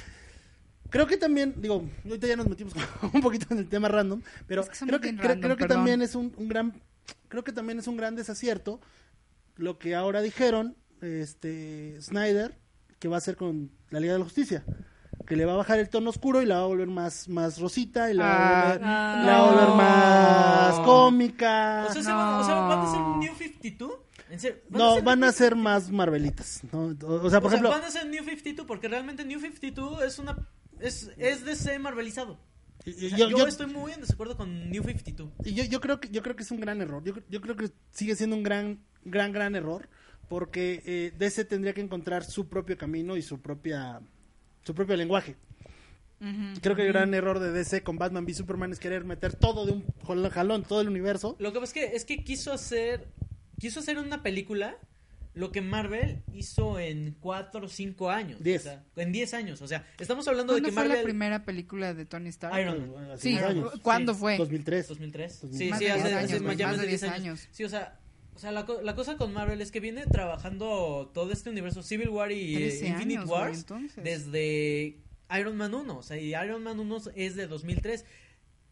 [0.89, 2.73] creo que también, digo, ahorita ya nos metimos
[3.13, 5.57] un poquito en el tema random, pero Es que somos creo que, creo, random, creo
[5.57, 6.73] que también es un, un gran,
[7.27, 8.79] creo que también es un gran desacierto
[9.55, 12.57] lo que ahora dijeron este Snyder
[12.99, 14.63] que va a hacer con la Liga de la Justicia.
[15.27, 17.59] Que le va a bajar el tono oscuro y la va a volver más, más
[17.59, 19.75] rosita y la va a volver, Ah, la va a volver no.
[19.75, 21.85] más cómica.
[21.89, 23.91] O sea, se van, o sea, ¿van a ser New 52?
[24.31, 24.57] ¿En serio?
[24.69, 26.61] ¿Van no, van New a ser más Marvelitas.
[26.71, 26.95] ¿no?
[27.07, 30.01] O sea, por o ejemplo, sea, van a ser New 52 porque realmente New 52
[30.03, 30.35] es una
[30.79, 32.39] es es DC marvelizado.
[32.85, 35.31] Y- O y sea, yo, yo, yo- estoy muy en desacuerdo con New 52.
[35.45, 37.03] y yo, yo creo que yo creo que es un gran error.
[37.03, 39.89] Yo, yo creo que sigue siendo un gran gran gran error
[40.27, 43.99] porque eh, DC tendría que encontrar su propio camino y su propia
[44.63, 45.35] su propio lenguaje.
[46.61, 49.65] Creo que el gran error de DC con Batman v Superman es querer meter todo
[49.65, 49.85] de un
[50.29, 51.37] jalón, todo el universo.
[51.39, 53.07] Lo que pasa es que es que quiso hacer
[53.57, 54.77] quiso hacer una película
[55.35, 58.61] lo que Marvel hizo en 4 o 5 años, Diez.
[58.61, 61.03] o sea, en 10 años, o sea, estamos hablando de ¿Cuándo que fue Marvel la
[61.03, 62.59] primera película de Tony Stark?
[62.59, 63.17] Iron Man.
[63.19, 63.79] Sí, años.
[63.81, 64.37] ¿cuándo Sí, fue?
[64.37, 64.87] 2003.
[64.87, 65.43] 2003.
[65.43, 66.57] Más Sí, de sí, 10 hace, años, hace güey.
[66.57, 67.23] ya Más más de de 10 10 años.
[67.39, 67.47] años.
[67.51, 67.99] Sí, o sea,
[68.35, 71.83] o sea la, co- la cosa con Marvel es que viene trabajando todo este universo
[71.83, 74.03] Civil War y eh, 13 Infinite años, güey, Wars entonces.
[74.03, 74.97] desde
[75.37, 78.05] Iron Man 1, o sea, y Iron Man 1 es de 2003.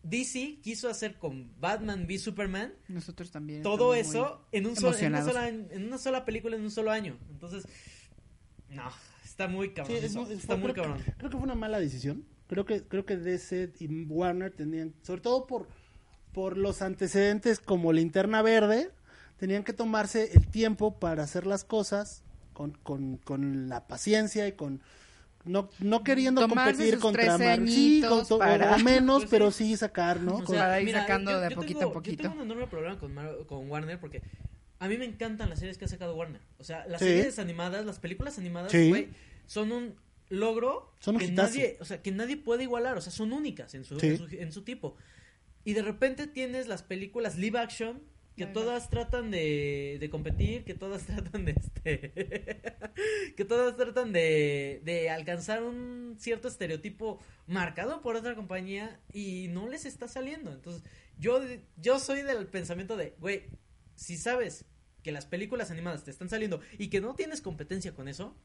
[0.10, 3.62] DC quiso hacer con Batman v Superman Nosotros también.
[3.64, 6.92] todo eso en, un solo- en, una sola, en una sola película en un solo
[6.92, 7.18] año.
[7.30, 7.66] Entonces,
[8.70, 8.90] no,
[9.24, 9.98] está muy Sí, cabrón.
[9.98, 11.04] es eso, muy- está fue- muy creo, cabrón.
[11.04, 12.26] que, creo que fue una mala decisión.
[12.48, 15.68] Creo que creo que DC y Warner tenían, sobre todo por
[16.34, 18.92] por los antecedentes como Linterna Verde,
[19.38, 22.22] tenían que tomarse el tiempo para hacer las cosas
[22.54, 24.82] con, con, con la paciencia y con
[25.48, 27.70] no, no queriendo Tomarse competir sus contra 13 Marvel.
[27.70, 29.28] Sí, con- para- o menos, Pues sí.
[29.32, 30.36] pero sí sacar, ¿no?
[30.38, 32.24] O Con- sea, Para ir mira, sacando yo- de yo poquito tengo- a poquito.
[32.24, 34.22] Yo tengo un enorme problema con, Mar- con Warner porque
[34.80, 36.42] a mí me encantan las series que ha sacado Warner.
[36.60, 37.08] O sea, las Sí.
[37.08, 38.90] series animadas, las películas animadas, Sí.
[38.90, 39.10] güey,
[39.48, 39.96] son un
[40.30, 41.50] logro Son un que hitazo.
[41.50, 44.08] nadie, o sea, que nadie puede igualar, o sea, son únicas en su, Sí.
[44.08, 44.96] en su, en su tipo.
[45.64, 48.02] Y de repente tienes las películas live action
[48.38, 52.62] que todas tratan de, de competir, que todas tratan de este
[53.36, 59.68] que todas tratan de, de alcanzar un cierto estereotipo marcado por otra compañía y no
[59.68, 60.54] les está saliendo.
[60.54, 60.84] Entonces,
[61.20, 61.42] yo
[61.78, 63.46] yo soy del pensamiento de, güey,
[63.96, 64.66] si sabes
[65.02, 68.36] que las películas animadas te están saliendo y que no tienes competencia con eso,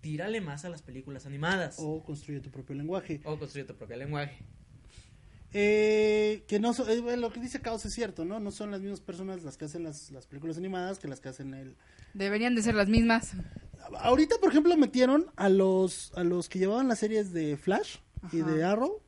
[0.00, 3.20] tírale más a las películas animadas o construye tu propio lenguaje.
[3.24, 4.44] o construye tu propio lenguaje.
[5.54, 8.38] Eh, que no so- eh, lo que dice Caos es cierto, ¿no?
[8.38, 11.30] No son las mismas personas las que hacen las, las películas animadas que las que
[11.30, 11.74] hacen el,
[12.12, 13.32] Deberían de ser las mismas.
[14.00, 17.96] Ahorita, por ejemplo, metieron a los a los que llevaban las series de Flash
[18.32, 19.00] y de Arrow.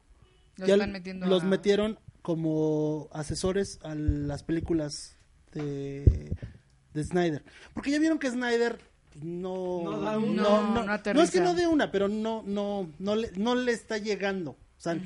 [0.56, 5.16] Los ya están metiendo los a- metieron como asesores a las películas
[5.52, 6.34] de,
[6.94, 7.42] de Snyder.
[7.74, 8.78] Porque ya vieron que Snyder
[9.12, 10.42] pues, no No da no, una.
[10.42, 13.72] no, No, no es que no dé una, pero no no no le, no le
[13.72, 14.52] está llegando.
[14.52, 14.98] O sea,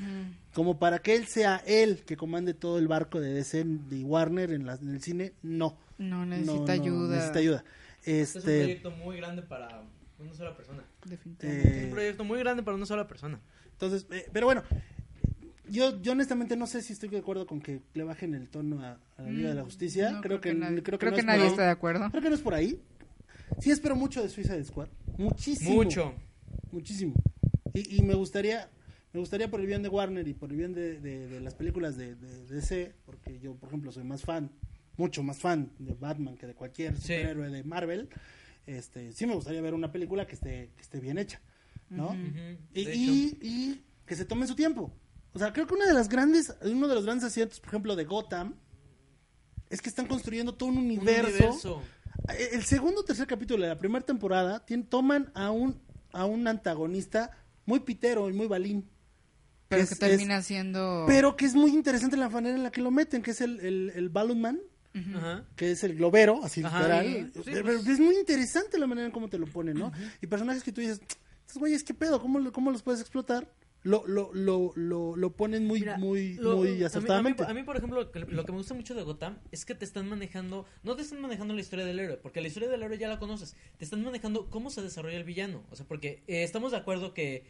[0.55, 4.51] como para que él sea él que comande todo el barco de DC y Warner
[4.51, 5.77] en, la- en el cine, no.
[5.99, 7.15] No, No, necesita no, ayuda.
[7.15, 7.63] Necesita ayuda.
[8.05, 9.83] Este es un Este, proyecto muy grande para
[10.17, 10.83] una sola persona.
[11.05, 11.77] Definitivamente.
[11.79, 13.39] Es un proyecto muy grande para una sola persona.
[13.73, 14.63] Entonces, eh, pero bueno,
[15.69, 18.81] yo, yo honestamente no sé si estoy de acuerdo con que le bajen el tono
[18.83, 20.09] a, a la Liga de la Justicia.
[20.11, 21.49] Mm, No, creo, que, nadie, creo que, creo no que es por nadie ahí.
[21.49, 22.09] está de acuerdo.
[22.11, 22.79] Creo que no es por ahí.
[23.59, 24.87] Sí espero mucho de Suicide Squad.
[25.17, 25.71] Muchísimo.
[25.75, 26.13] Mucho.
[26.71, 27.13] Muchísimo.
[27.73, 28.69] Y, y me gustaría
[29.15, 31.55] me gustaría por el bien de Warner y por el bien de, de- de las
[31.55, 34.51] películas de, de DC, porque yo, por ejemplo, soy más fan,
[34.97, 37.01] mucho más fan de Batman que de cualquier Sí.
[37.01, 38.09] superhéroe de Marvel.
[38.67, 41.39] Este, sí me gustaría ver una película que esté, que esté bien hecha,
[41.89, 42.13] ¿no?
[42.73, 44.91] Y, y- y que se tome su tiempo.
[45.33, 47.95] O sea, creo que una de las grandes, uno de los grandes aciertos, por ejemplo,
[47.95, 48.55] de Gotham,
[49.69, 51.29] es que están construyendo todo un Un universo.
[51.29, 51.81] universo.
[52.37, 55.79] Eh, El segundo o tercer capítulo de la primera temporada tien- toman a un,
[56.11, 57.31] a un antagonista
[57.65, 58.89] muy pitero y muy balín.
[59.75, 61.05] Pero Es- que termina siendo...
[61.07, 63.59] Pero que es muy interesante la manera en la que lo meten, que es el,
[63.59, 64.59] el, el Balloon Man,
[65.55, 67.31] que es el globero, así Ajá, literal.
[67.33, 67.87] sí, sí, Pero pues.
[67.87, 69.91] Es muy interesante la manera en cómo te lo ponen, ¿no?
[70.21, 71.01] Y personajes que tú dices,
[71.45, 72.21] estos güeyes, ¿qué pedo?
[72.21, 73.51] ¿Cómo, cómo los puedes explotar?
[73.83, 77.43] Lo, lo, lo, lo, lo ponen muy, Mira, muy, lo- muy a mí- acertadamente.
[77.43, 79.37] A mí, a mí, por ejemplo, lo que, lo que me gusta mucho de Gotham
[79.51, 82.47] es que te están manejando, no te están manejando la historia del héroe, porque la
[82.47, 85.75] historia del héroe ya la conoces, te están manejando cómo se desarrolla el villano, o
[85.75, 87.45] sea, porque eh, estamos de acuerdo que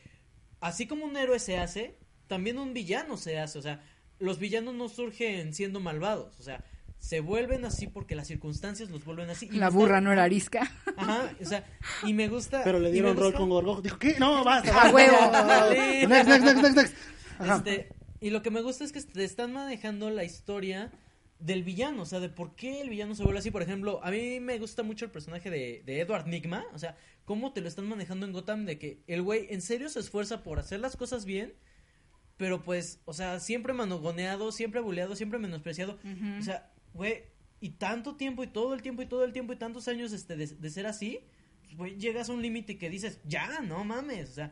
[0.60, 1.96] así como un héroe se hace,
[2.28, 3.84] también un villano se hace, o sea,
[4.20, 6.64] los villanos no surgen siendo malvados, o sea,
[7.00, 9.48] se vuelven así porque las circunstancias los vuelven así.
[9.52, 10.72] y La burra no era arisca.
[10.98, 11.64] Ajá, o sea,
[12.04, 12.64] y me gusta...
[12.64, 13.82] Pero le dieron rol gusta- con Gorgojo.
[13.82, 14.16] Dijo, ¿qué?
[14.18, 14.82] No, basta.
[14.82, 15.16] A huevo.
[15.72, 16.08] Sí.
[16.08, 16.94] Next, next, next, next, next.
[17.38, 17.56] Ajá.
[17.58, 17.90] Este,
[18.22, 20.92] y lo que me gusta es que te están manejando la historia
[21.38, 23.52] del villano, o sea, de por qué el villano se vuelve así.
[23.52, 26.96] Por ejemplo, a mí me gusta mucho el personaje de, de Edward Nigma, o sea,
[27.26, 30.42] cómo te lo están manejando en Gotham, de que el güey en serio se esfuerza
[30.44, 31.54] por hacer las cosas bien,
[32.38, 35.98] pero pues, o sea, siempre manogoneado, siempre buleado, siempre menospreciado.
[36.40, 37.24] O sea, güey,
[37.62, 40.36] y tanto tiempo y todo el tiempo y todo el tiempo y tantos años este,
[40.36, 41.20] de, de ser así,
[41.64, 44.52] pues, güey, llegas a un límite que dices, ya, no mames, o sea,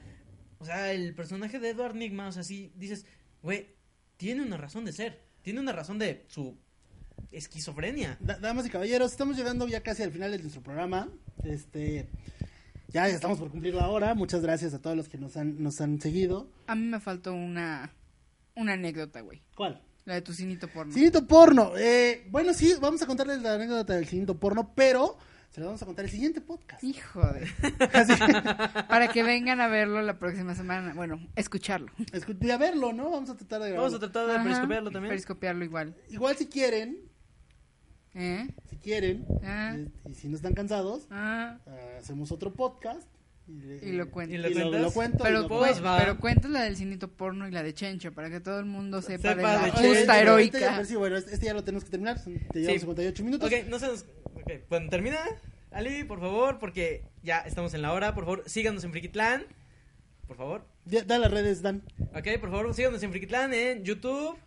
[0.59, 3.05] o sea, el personaje de Edward Nigma, o sea, sí, dices,
[3.41, 3.67] güey,
[4.17, 6.57] tiene una razón de ser, tiene una razón de su
[7.31, 8.17] esquizofrenia.
[8.19, 11.09] Da- damas y caballeros, estamos llegando ya casi al final de nuestro programa.
[11.43, 12.07] Este,
[12.93, 14.13] ya estamos por cumplir la hora.
[14.15, 16.47] Muchas gracias a todos los que nos han, nos han seguido.
[16.67, 17.91] A mí me faltó una,
[18.55, 19.41] una anécdota, güey.
[19.55, 19.81] ¿Cuál?
[20.05, 20.93] La de tu cinito porno.
[20.93, 21.73] Cinito porno.
[21.77, 25.17] Eh, bueno, sí, vamos a contarles la anécdota del cinito porno, pero
[25.49, 26.83] se la vamos a contar el siguiente podcast.
[26.83, 27.47] Hijo de...
[28.89, 30.93] Para que vengan a verlo la próxima semana.
[30.93, 31.87] Bueno, escucharlo.
[32.11, 33.09] Escu- a verlo, ¿no?
[33.11, 33.83] Vamos a tratar de grabarlo.
[33.83, 35.09] Vamos a tratar de Ajá, periscopiarlo también.
[35.11, 35.95] Periscopiarlo igual.
[36.09, 36.97] Igual si quieren,
[38.16, 38.47] ¿Eh?
[38.70, 39.76] si quieren, Ah.
[39.78, 43.07] eh, y si no están cansados, Ah, eh, hacemos otro podcast.
[43.47, 44.34] Y, le- y lo cuento.
[44.34, 44.82] ¿Y lo y lo, cuentas?
[44.82, 45.18] lo cuento.
[45.20, 48.39] y Pero, pues, pero cuentas la del cinito porno y la de Chencho para que
[48.39, 50.86] todo el mundo sepa, Sepa de la de justa este heroica.
[50.86, 52.22] sí, bueno, este este ya lo tenemos que terminar.
[52.24, 52.80] Te llevamos Sí.
[52.80, 53.51] 58 minutos.
[53.51, 54.05] Ok, no se nos...
[54.36, 55.20] Ok, bueno, termina,
[55.72, 59.43] Ali, por favor, porque ya estamos en la hora, por favor, síganos en Frikitlan,
[60.28, 60.66] por favor.
[60.86, 61.82] Ya- Da las redes, Dan.
[62.16, 64.38] Ok, por favor, síganos en Frikitlan en YouTube.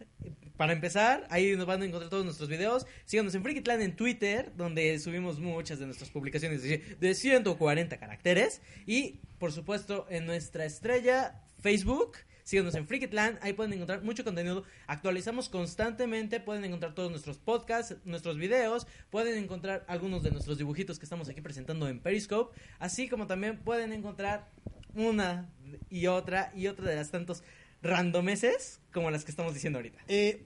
[0.57, 2.87] Para empezar, ahí nos van a encontrar todos nuestros videos.
[3.05, 8.63] Síganos en Frikitlan en Twitter, donde subimos muchas de nuestras publicaciones de de 140 caracteres.
[8.87, 12.17] Y, por supuesto, en nuestra estrella Facebook.
[12.47, 14.63] Síganos en Frikitlan, ahí pueden encontrar mucho contenido.
[14.87, 21.01] Actualizamos constantemente, pueden encontrar todos nuestros podcasts, nuestros videos, pueden encontrar algunos de nuestros dibujitos
[21.01, 24.49] que estamos aquí presentando en Periscope, así como también pueden encontrar
[24.95, 25.51] una
[25.91, 27.43] y otra y otra de las tantos
[27.87, 29.99] randomeses como las que estamos diciendo ahorita.
[30.09, 30.45] Eh,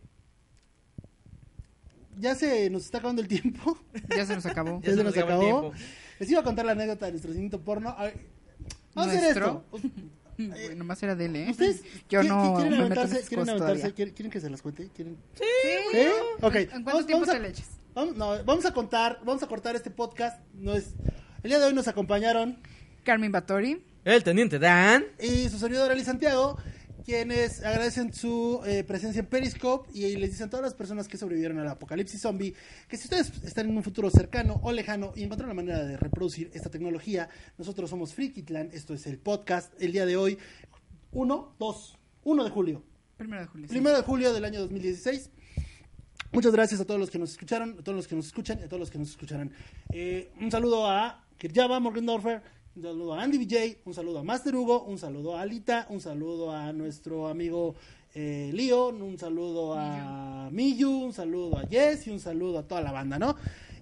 [2.19, 3.79] ya se nos está acabando el tiempo.
[4.17, 4.81] Ya se nos acabó.
[4.83, 5.73] Ya se nos acabó.
[6.19, 7.91] Les iba a contar la anécdota de nuestro cinito porno.
[7.97, 8.19] A ver,
[8.95, 9.65] Vamos a hacer ¿Nuestro?
[9.73, 10.75] esto.
[10.77, 11.47] Nomás era de él, ¿eh?
[11.51, 13.21] ¿Ustedes Yo no quieren me aventarse?
[13.23, 13.93] ¿Quieren, aventarse?
[13.95, 14.89] ¿Quieren, quieren que se las cuente?
[14.95, 15.17] ¿Quieren?
[15.35, 15.45] Sí,
[15.93, 15.99] ¿Sí?
[16.41, 16.55] Ok.
[16.57, 17.69] ¿En cuánto Vamos- tiempo vamos a- te le echas?
[17.95, 20.41] Vamos, no, vamos a contar, vamos a cortar este podcast.
[20.55, 20.95] No es,
[21.43, 22.59] el día de hoy nos acompañaron
[23.05, 23.85] Carmen Batori.
[24.05, 25.05] El teniente Dan.
[25.21, 26.57] y su servidor Ali Santiago,
[27.05, 31.17] quienes agradecen su eh, presencia en Periscope y les dicen a todas las personas que
[31.17, 32.55] sobrevivieron al apocalipsis zombie
[32.89, 35.97] que si ustedes están en un futuro cercano o lejano y encuentran la manera de
[35.97, 37.29] reproducir esta tecnología,
[37.59, 40.39] nosotros somos Frikitlan, esto es el podcast, el día de hoy,
[41.13, 42.83] 1, 2, 1 de julio.
[43.17, 43.67] Primero de julio.
[43.67, 43.75] sí.
[43.75, 45.31] Primero de julio del año 2016.
[46.33, 48.63] Muchas gracias a todos los que nos escucharon, a todos los que nos escuchan y
[48.63, 49.53] a todos los que nos escucharán.
[49.93, 52.41] Eh, un saludo a Kirjava Morgendorfer,
[52.81, 56.01] un saludo a Andy BJ, un saludo a Master Hugo, un saludo a Alita, un
[56.01, 57.75] saludo a nuestro amigo
[58.15, 62.81] eh, Leon, un saludo a Miyu, un saludo a Jess y un saludo a toda
[62.81, 63.37] la banda, ¿no?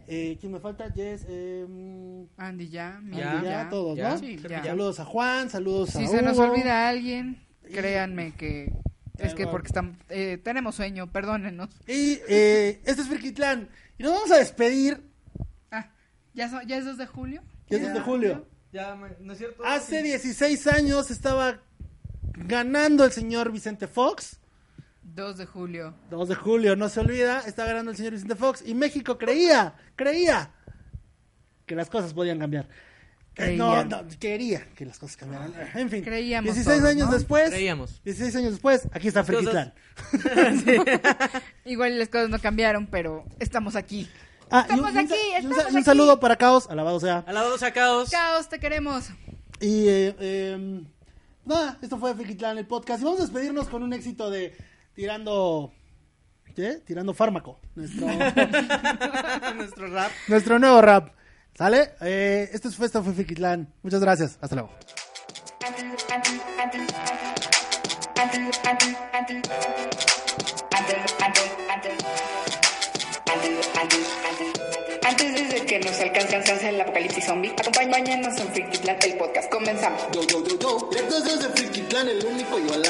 [0.08, 0.90] Eh, ¿Quién me falta?
[0.90, 1.64] Jess, eh,
[2.38, 2.96] Andy ya.
[2.96, 4.10] Andy, Miguel, ya, todos, ya.
[4.10, 4.18] ¿no?
[4.18, 4.64] Sí, ya.
[4.64, 8.72] Saludos a Juan, saludos a Si se nos olvida alguien, créanme que
[9.18, 11.68] es que porque estamos, eh, tenemos sueño, perdónenos.
[11.86, 13.68] Y eh, este es Frikitlan.
[13.96, 15.02] Y nos vamos a despedir.
[15.70, 15.88] Ah,
[16.34, 17.42] ¿ya, so- ¿ya es 2 de julio?
[17.68, 18.46] Ya es 2 de julio.
[18.78, 19.64] Ya, ¿no es cierto?
[19.64, 21.58] Hace 16 años estaba
[22.34, 24.38] ganando el señor Vicente Fox.
[25.02, 25.94] 2 de julio.
[26.10, 28.62] 2 de julio, no se olvida, está ganando el señor Vicente Fox.
[28.64, 30.52] Y México creía, creía
[31.66, 32.68] que las cosas podían cambiar.
[33.34, 35.52] Eh, No, no, quería que las cosas cambiaran.
[35.74, 37.14] En fin, Creíamos 16 todos, años ¿no?
[37.14, 38.00] después, Creíamos.
[38.04, 39.74] 16 años después, aquí está Las Frikitlan.
[41.64, 44.08] Igual las cosas no cambiaron, pero estamos aquí.
[44.50, 45.84] Ah, un- Estamos y un, aquí, un estamos un aquí.
[45.84, 47.24] saludo para Caos, alabado sea.
[47.26, 48.10] Alabado sacados.
[48.10, 49.06] Caos, te queremos.
[49.60, 50.82] Y eh, eh,
[51.44, 53.00] nada, esto fue Frikitlan, el podcast.
[53.00, 54.56] Y vamos a despedirnos con un éxito de
[54.94, 55.72] Tirando.
[56.54, 56.74] ¿Qué?
[56.84, 57.60] Tirando fármaco.
[57.74, 58.06] Nuestro,
[59.56, 60.10] Nuestro rap.
[60.28, 61.10] nuestro nuevo rap.
[61.56, 61.90] ¿Sale?
[62.00, 63.14] Eh, esto fue, esto fue.
[63.82, 64.38] Muchas gracias.
[64.40, 64.70] Hasta luego.
[77.98, 79.50] Acompáñanos en Frikitlan, el podcast.
[79.50, 80.02] Comenzamos.
[80.12, 80.90] Yo, yo, yo, yo.
[80.96, 82.82] Entonces de Frikitlan, el único el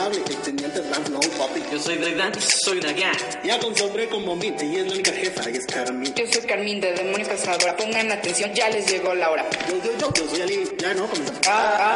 [0.43, 1.63] teniente papi.
[1.73, 3.17] Yo soy Drake Dan y soy una gang.
[3.45, 6.15] Ya con sombrero como mí, ella es la única jefa, y es Carmen.
[6.15, 7.77] Yo soy Carmín de Demonio Cazadora.
[7.77, 9.49] Pongan atención, ya les llegó la hora.
[9.69, 10.69] Yo, yo, yo, yo soy Ali.
[10.79, 11.41] Ya no, comenzamos.
[11.47, 11.89] Ay.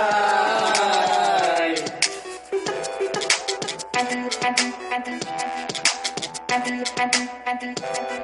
[7.45, 8.22] Antes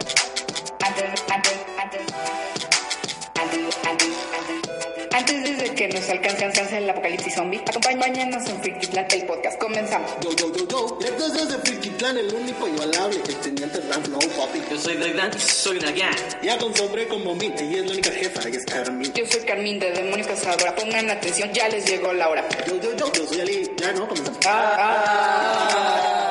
[5.99, 9.59] nos alcance el apocalipsis zombie, acompáñanos en Frikitlan, el podcast.
[9.59, 10.11] Comenzamos.
[10.20, 10.99] Yo, yo, yo, yo.
[10.99, 14.62] De Frikitlan, el único igualable, el teniente Dan Flow, papi.
[14.70, 16.16] Yo soy Dan y soy una gang.
[16.42, 16.72] Ya con
[17.09, 19.12] como mí, ella es la única jefa, y es Carmen.
[19.12, 20.74] Yo soy Carmín de Demonio Cazadora.
[20.74, 22.49] Pongan atención, ya les llegó la hora.
[22.66, 23.70] Yo, yo, yo, yo soy Ali.
[23.76, 24.38] Ya no, comenzamos.
[24.44, 26.28] Ah,